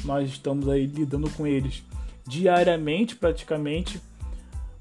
nós 0.03 0.27
estamos 0.27 0.67
aí 0.67 0.85
lidando 0.85 1.29
com 1.29 1.45
eles 1.45 1.83
diariamente 2.25 3.15
praticamente, 3.15 4.01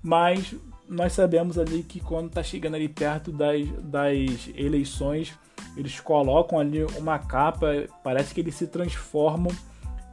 mas 0.03 0.55
nós 0.89 1.13
sabemos 1.13 1.59
ali 1.59 1.83
que 1.83 2.01
quando 2.01 2.29
está 2.29 2.43
chegando 2.43 2.75
ali 2.75 2.89
perto 2.89 3.31
das, 3.31 3.67
das 3.83 4.51
eleições, 4.55 5.33
eles 5.77 6.01
colocam 6.01 6.59
ali 6.59 6.85
uma 6.97 7.19
capa, 7.19 7.87
parece 8.03 8.35
que 8.35 8.41
eles 8.41 8.55
se 8.55 8.67
transformam 8.67 9.53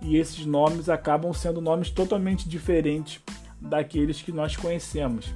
e 0.01 0.15
esses 0.15 0.45
nomes 0.45 0.89
acabam 0.89 1.33
sendo 1.33 1.59
nomes 1.59 1.89
totalmente 1.89 2.47
diferentes 2.47 3.21
daqueles 3.59 4.21
que 4.21 4.31
nós 4.31 4.55
conhecemos. 4.55 5.33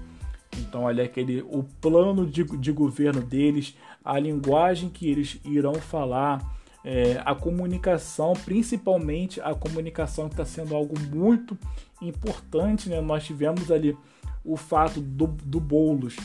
Então, 0.60 0.84
olha 0.84 1.04
aquele 1.04 1.42
o 1.42 1.64
plano 1.82 2.26
de, 2.26 2.44
de 2.44 2.72
governo 2.72 3.22
deles, 3.22 3.76
a 4.04 4.20
linguagem 4.20 4.90
que 4.90 5.10
eles 5.10 5.40
irão 5.46 5.76
falar, 5.76 6.42
é, 6.84 7.22
a 7.26 7.34
comunicação, 7.34 8.34
principalmente 8.34 9.40
a 9.42 9.56
comunicação 9.56 10.28
que 10.28 10.34
está 10.34 10.46
sendo 10.46 10.76
algo 10.76 10.96
muito 11.00 11.58
importante. 12.02 12.90
Né? 12.90 13.00
Nós 13.02 13.24
tivemos 13.24 13.72
ali 13.72 13.98
o 14.44 14.58
fato 14.58 15.00
do, 15.00 15.28
do 15.28 15.60
Boulos 15.60 16.18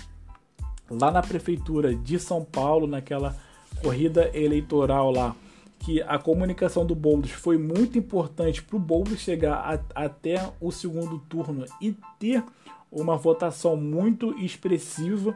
lá 0.91 1.11
na 1.11 1.23
prefeitura 1.23 1.95
de 1.95 2.19
São 2.19 2.45
Paulo, 2.45 2.87
naquela 2.87 3.37
corrida 3.83 4.31
eleitoral 4.35 5.11
lá, 5.11 5.37
que 5.79 6.03
a 6.03 6.19
comunicação 6.19 6.85
do 6.85 6.95
Boulos 6.95 7.31
foi 7.31 7.57
muito 7.57 7.99
importante 7.99 8.62
para 8.62 8.77
o 8.77 8.81
Boulos 8.81 9.21
chegar 9.21 9.55
a, 9.95 10.05
até 10.05 10.51
o 10.61 10.73
segundo 10.73 11.19
turno 11.21 11.64
e 11.81 11.95
ter 12.19 12.43
uma 12.90 13.16
votação 13.16 13.77
muito 13.77 14.37
expressiva. 14.38 15.35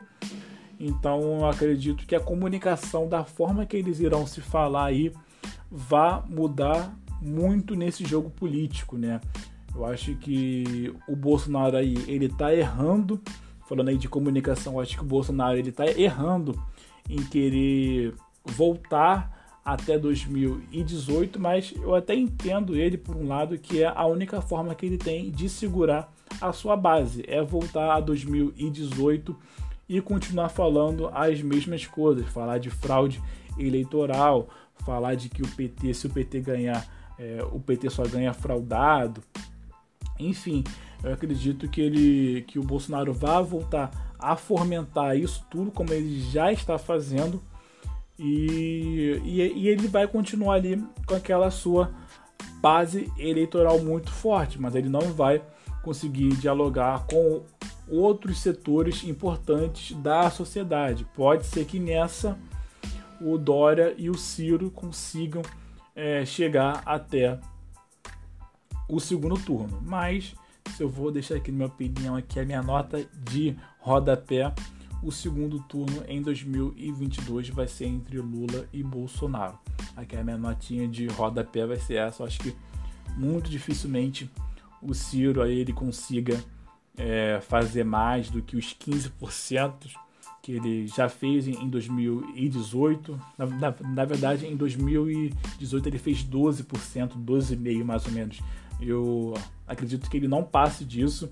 Então 0.78 1.46
acredito 1.48 2.06
que 2.06 2.14
a 2.14 2.20
comunicação 2.20 3.08
da 3.08 3.24
forma 3.24 3.66
que 3.66 3.76
eles 3.76 4.00
irão 4.00 4.26
se 4.26 4.40
falar 4.40 4.86
aí 4.86 5.12
vai 5.70 6.22
mudar 6.28 6.96
muito 7.20 7.74
nesse 7.74 8.04
jogo 8.04 8.30
político, 8.30 8.98
né? 8.98 9.20
Eu 9.74 9.86
acho 9.86 10.14
que 10.16 10.92
o 11.08 11.16
Bolsonaro 11.16 11.76
aí 11.76 11.94
ele 12.06 12.28
tá 12.28 12.54
errando, 12.54 13.20
falando 13.66 13.88
aí 13.88 13.96
de 13.96 14.08
comunicação, 14.08 14.78
acho 14.80 14.96
que 14.96 15.02
o 15.02 15.06
Bolsonaro 15.06 15.56
ele 15.56 15.72
tá 15.72 15.86
errando 15.86 16.60
em 17.08 17.22
querer 17.22 18.14
voltar 18.44 19.60
até 19.64 19.98
2018, 19.98 21.38
mas 21.38 21.72
eu 21.76 21.94
até 21.94 22.14
entendo 22.14 22.76
ele 22.76 22.98
por 22.98 23.16
um 23.16 23.28
lado 23.28 23.56
que 23.56 23.82
é 23.82 23.86
a 23.86 24.04
única 24.04 24.40
forma 24.40 24.74
que 24.74 24.84
ele 24.84 24.98
tem 24.98 25.30
de 25.30 25.48
segurar 25.48 26.12
a 26.40 26.52
sua 26.52 26.76
base, 26.76 27.24
é 27.26 27.42
voltar 27.42 27.96
a 27.96 28.00
2018 28.00 29.36
e 29.88 30.00
continuar 30.00 30.48
falando 30.48 31.08
as 31.08 31.40
mesmas 31.42 31.86
coisas, 31.86 32.26
falar 32.26 32.58
de 32.58 32.70
fraude 32.70 33.22
eleitoral, 33.58 34.48
falar 34.84 35.14
de 35.14 35.28
que 35.28 35.42
o 35.42 35.48
PT, 35.48 35.94
se 35.94 36.06
o 36.06 36.10
PT 36.10 36.40
ganhar, 36.40 36.86
é, 37.18 37.44
o 37.52 37.60
PT 37.60 37.90
só 37.90 38.02
ganha 38.04 38.32
fraudado. 38.32 39.22
Enfim, 40.18 40.64
eu 41.02 41.12
acredito 41.12 41.68
que 41.68 41.80
ele, 41.80 42.42
que 42.42 42.58
o 42.58 42.62
Bolsonaro 42.62 43.12
vai 43.12 43.42
voltar 43.42 44.14
a 44.18 44.36
fomentar 44.36 45.16
isso 45.16 45.44
tudo 45.50 45.70
como 45.70 45.92
ele 45.92 46.20
já 46.30 46.52
está 46.52 46.78
fazendo 46.78 47.42
e, 48.18 49.20
e, 49.24 49.40
e 49.40 49.68
ele 49.68 49.88
vai 49.88 50.06
continuar 50.06 50.54
ali 50.54 50.82
com 51.06 51.14
aquela 51.14 51.50
sua 51.50 51.90
base 52.60 53.12
eleitoral 53.18 53.80
muito 53.80 54.12
forte, 54.12 54.60
mas 54.60 54.76
ele 54.76 54.88
não 54.88 55.12
vai 55.12 55.42
conseguir 55.82 56.30
dialogar 56.36 57.06
com 57.06 57.42
outros 57.88 58.38
setores 58.38 59.04
importantes 59.04 59.96
da 59.96 60.30
sociedade. 60.30 61.06
Pode 61.14 61.46
ser 61.46 61.64
que 61.64 61.78
nessa 61.78 62.38
o 63.20 63.38
Dória 63.38 63.94
e 63.96 64.10
o 64.10 64.14
Ciro 64.14 64.70
consigam 64.70 65.42
é, 65.94 66.24
chegar 66.24 66.82
até 66.84 67.38
o 68.88 68.98
segundo 68.98 69.36
turno. 69.36 69.80
Mas 69.84 70.34
se 70.74 70.82
eu 70.82 70.88
vou 70.88 71.10
deixar 71.10 71.36
aqui 71.36 71.52
minha 71.52 71.66
opinião 71.66 72.16
aqui 72.16 72.40
a 72.40 72.44
minha 72.44 72.62
nota 72.62 73.04
de 73.24 73.56
rodapé, 73.78 74.52
o 75.02 75.10
segundo 75.10 75.58
turno 75.60 76.04
em 76.06 76.22
2022 76.22 77.48
vai 77.50 77.66
ser 77.66 77.86
entre 77.86 78.18
Lula 78.18 78.66
e 78.72 78.82
Bolsonaro. 78.82 79.58
Aqui 79.96 80.16
a 80.16 80.22
minha 80.22 80.38
notinha 80.38 80.86
de 80.86 81.06
rodapé 81.08 81.66
vai 81.66 81.76
ser 81.76 81.94
essa. 81.94 82.22
Eu 82.22 82.26
acho 82.26 82.38
que 82.38 82.54
muito 83.16 83.50
dificilmente 83.50 84.30
o 84.82 84.94
Ciro 84.94 85.40
aí 85.42 85.60
ele 85.60 85.72
consiga 85.72 86.42
é, 86.96 87.40
fazer 87.40 87.84
mais 87.84 88.28
do 88.28 88.42
que 88.42 88.56
os 88.56 88.74
15% 88.74 89.90
que 90.42 90.52
ele 90.52 90.88
já 90.88 91.08
fez 91.08 91.46
em 91.46 91.68
2018. 91.68 93.18
Na, 93.38 93.46
na, 93.46 93.74
na, 93.80 94.04
verdade, 94.04 94.44
em 94.44 94.56
2018 94.56 95.88
ele 95.88 95.98
fez 95.98 96.24
12%, 96.24 97.12
12,5% 97.24 97.84
mais 97.84 98.04
ou 98.04 98.12
menos. 98.12 98.40
Eu 98.80 99.34
acredito 99.66 100.10
que 100.10 100.16
ele 100.16 100.26
não 100.26 100.42
passe 100.42 100.84
disso. 100.84 101.30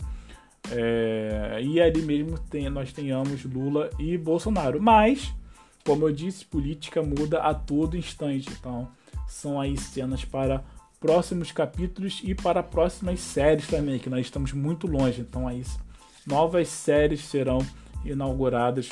É, 0.70 1.60
e 1.62 1.80
ali 1.80 2.02
mesmo 2.02 2.38
tem, 2.38 2.70
nós 2.70 2.92
tenhamos 2.92 3.44
Lula 3.44 3.90
e 3.98 4.16
Bolsonaro. 4.16 4.80
Mas, 4.80 5.34
como 5.84 6.06
eu 6.06 6.12
disse, 6.12 6.44
política 6.44 7.02
muda 7.02 7.40
a 7.40 7.52
todo 7.52 7.96
instante. 7.96 8.48
Então, 8.52 8.88
são 9.26 9.60
aí 9.60 9.76
cenas 9.76 10.24
para 10.24 10.62
próximos 11.00 11.50
capítulos 11.50 12.20
e 12.22 12.34
para 12.34 12.62
próximas 12.62 13.20
séries 13.20 13.66
também, 13.66 13.98
que 13.98 14.10
nós 14.10 14.20
estamos 14.20 14.52
muito 14.52 14.86
longe. 14.86 15.22
Então 15.22 15.48
aí 15.48 15.64
novas 16.26 16.68
séries 16.68 17.24
serão 17.24 17.66
inauguradas 18.04 18.90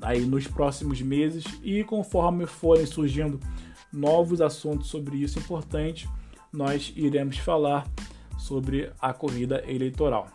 aí 0.00 0.24
nos 0.24 0.46
próximos 0.46 1.02
meses 1.02 1.44
e 1.62 1.82
conforme 1.84 2.46
forem 2.46 2.86
surgindo 2.86 3.40
novos 3.92 4.40
assuntos 4.40 4.88
sobre 4.88 5.16
isso 5.16 5.38
importante, 5.38 6.08
nós 6.52 6.92
iremos 6.96 7.38
falar 7.38 7.86
sobre 8.38 8.90
a 9.00 9.12
corrida 9.12 9.62
eleitoral. 9.66 10.28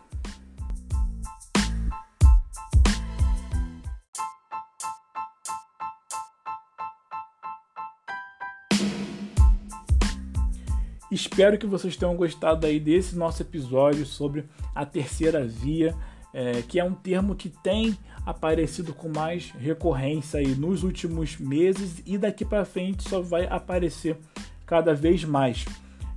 Espero 11.10 11.58
que 11.58 11.66
vocês 11.66 11.96
tenham 11.96 12.14
gostado 12.14 12.66
aí 12.66 12.78
desse 12.78 13.16
nosso 13.16 13.42
episódio 13.42 14.06
sobre 14.06 14.44
a 14.72 14.86
terceira 14.86 15.44
via, 15.44 15.94
é, 16.32 16.62
que 16.62 16.78
é 16.78 16.84
um 16.84 16.94
termo 16.94 17.34
que 17.34 17.48
tem 17.48 17.98
aparecido 18.24 18.94
com 18.94 19.08
mais 19.08 19.50
recorrência 19.58 20.38
aí 20.38 20.54
nos 20.54 20.84
últimos 20.84 21.36
meses 21.36 22.00
e 22.06 22.16
daqui 22.16 22.44
para 22.44 22.64
frente 22.64 23.08
só 23.08 23.20
vai 23.20 23.46
aparecer 23.46 24.16
cada 24.64 24.94
vez 24.94 25.24
mais. 25.24 25.64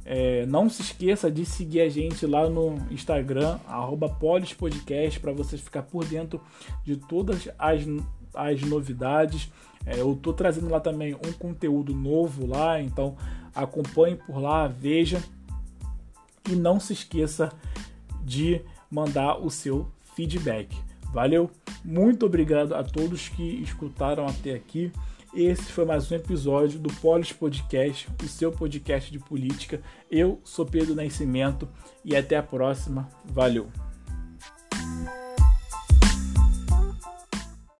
É, 0.05 0.45
não 0.45 0.69
se 0.69 0.81
esqueça 0.83 1.31
de 1.31 1.43
seguir 1.43 1.81
a 1.81 1.89
gente 1.89 2.25
lá 2.27 2.47
no 2.47 2.75
Instagram, 2.91 3.57
polispodcast, 4.19 5.19
para 5.19 5.31
você 5.31 5.57
ficar 5.57 5.83
por 5.83 6.05
dentro 6.05 6.39
de 6.83 6.97
todas 6.97 7.49
as, 7.57 7.81
as 8.33 8.61
novidades. 8.61 9.51
É, 9.85 9.99
eu 9.99 10.13
estou 10.13 10.33
trazendo 10.33 10.69
lá 10.69 10.79
também 10.79 11.13
um 11.15 11.33
conteúdo 11.33 11.93
novo 11.93 12.45
lá, 12.45 12.81
então 12.81 13.15
acompanhe 13.53 14.15
por 14.15 14.39
lá, 14.39 14.67
veja 14.67 15.21
e 16.49 16.55
não 16.55 16.79
se 16.79 16.93
esqueça 16.93 17.51
de 18.23 18.61
mandar 18.89 19.37
o 19.37 19.49
seu 19.49 19.87
feedback. 20.15 20.75
Valeu, 21.11 21.49
muito 21.83 22.25
obrigado 22.25 22.73
a 22.73 22.83
todos 22.83 23.29
que 23.29 23.43
escutaram 23.61 24.25
até 24.25 24.53
aqui. 24.53 24.91
Esse 25.33 25.63
foi 25.71 25.83
mais 25.83 26.11
um 26.11 26.15
episódio 26.15 26.79
do 26.79 26.93
Polis 26.93 27.31
Podcast, 27.31 28.07
o 28.23 28.27
seu 28.27 28.51
podcast 28.51 29.11
de 29.11 29.17
política. 29.17 29.81
Eu 30.09 30.39
sou 30.43 30.65
Pedro 30.65 30.93
Nascimento 30.93 31.67
e 32.05 32.15
até 32.15 32.37
a 32.37 32.43
próxima. 32.43 33.09
Valeu! 33.25 33.82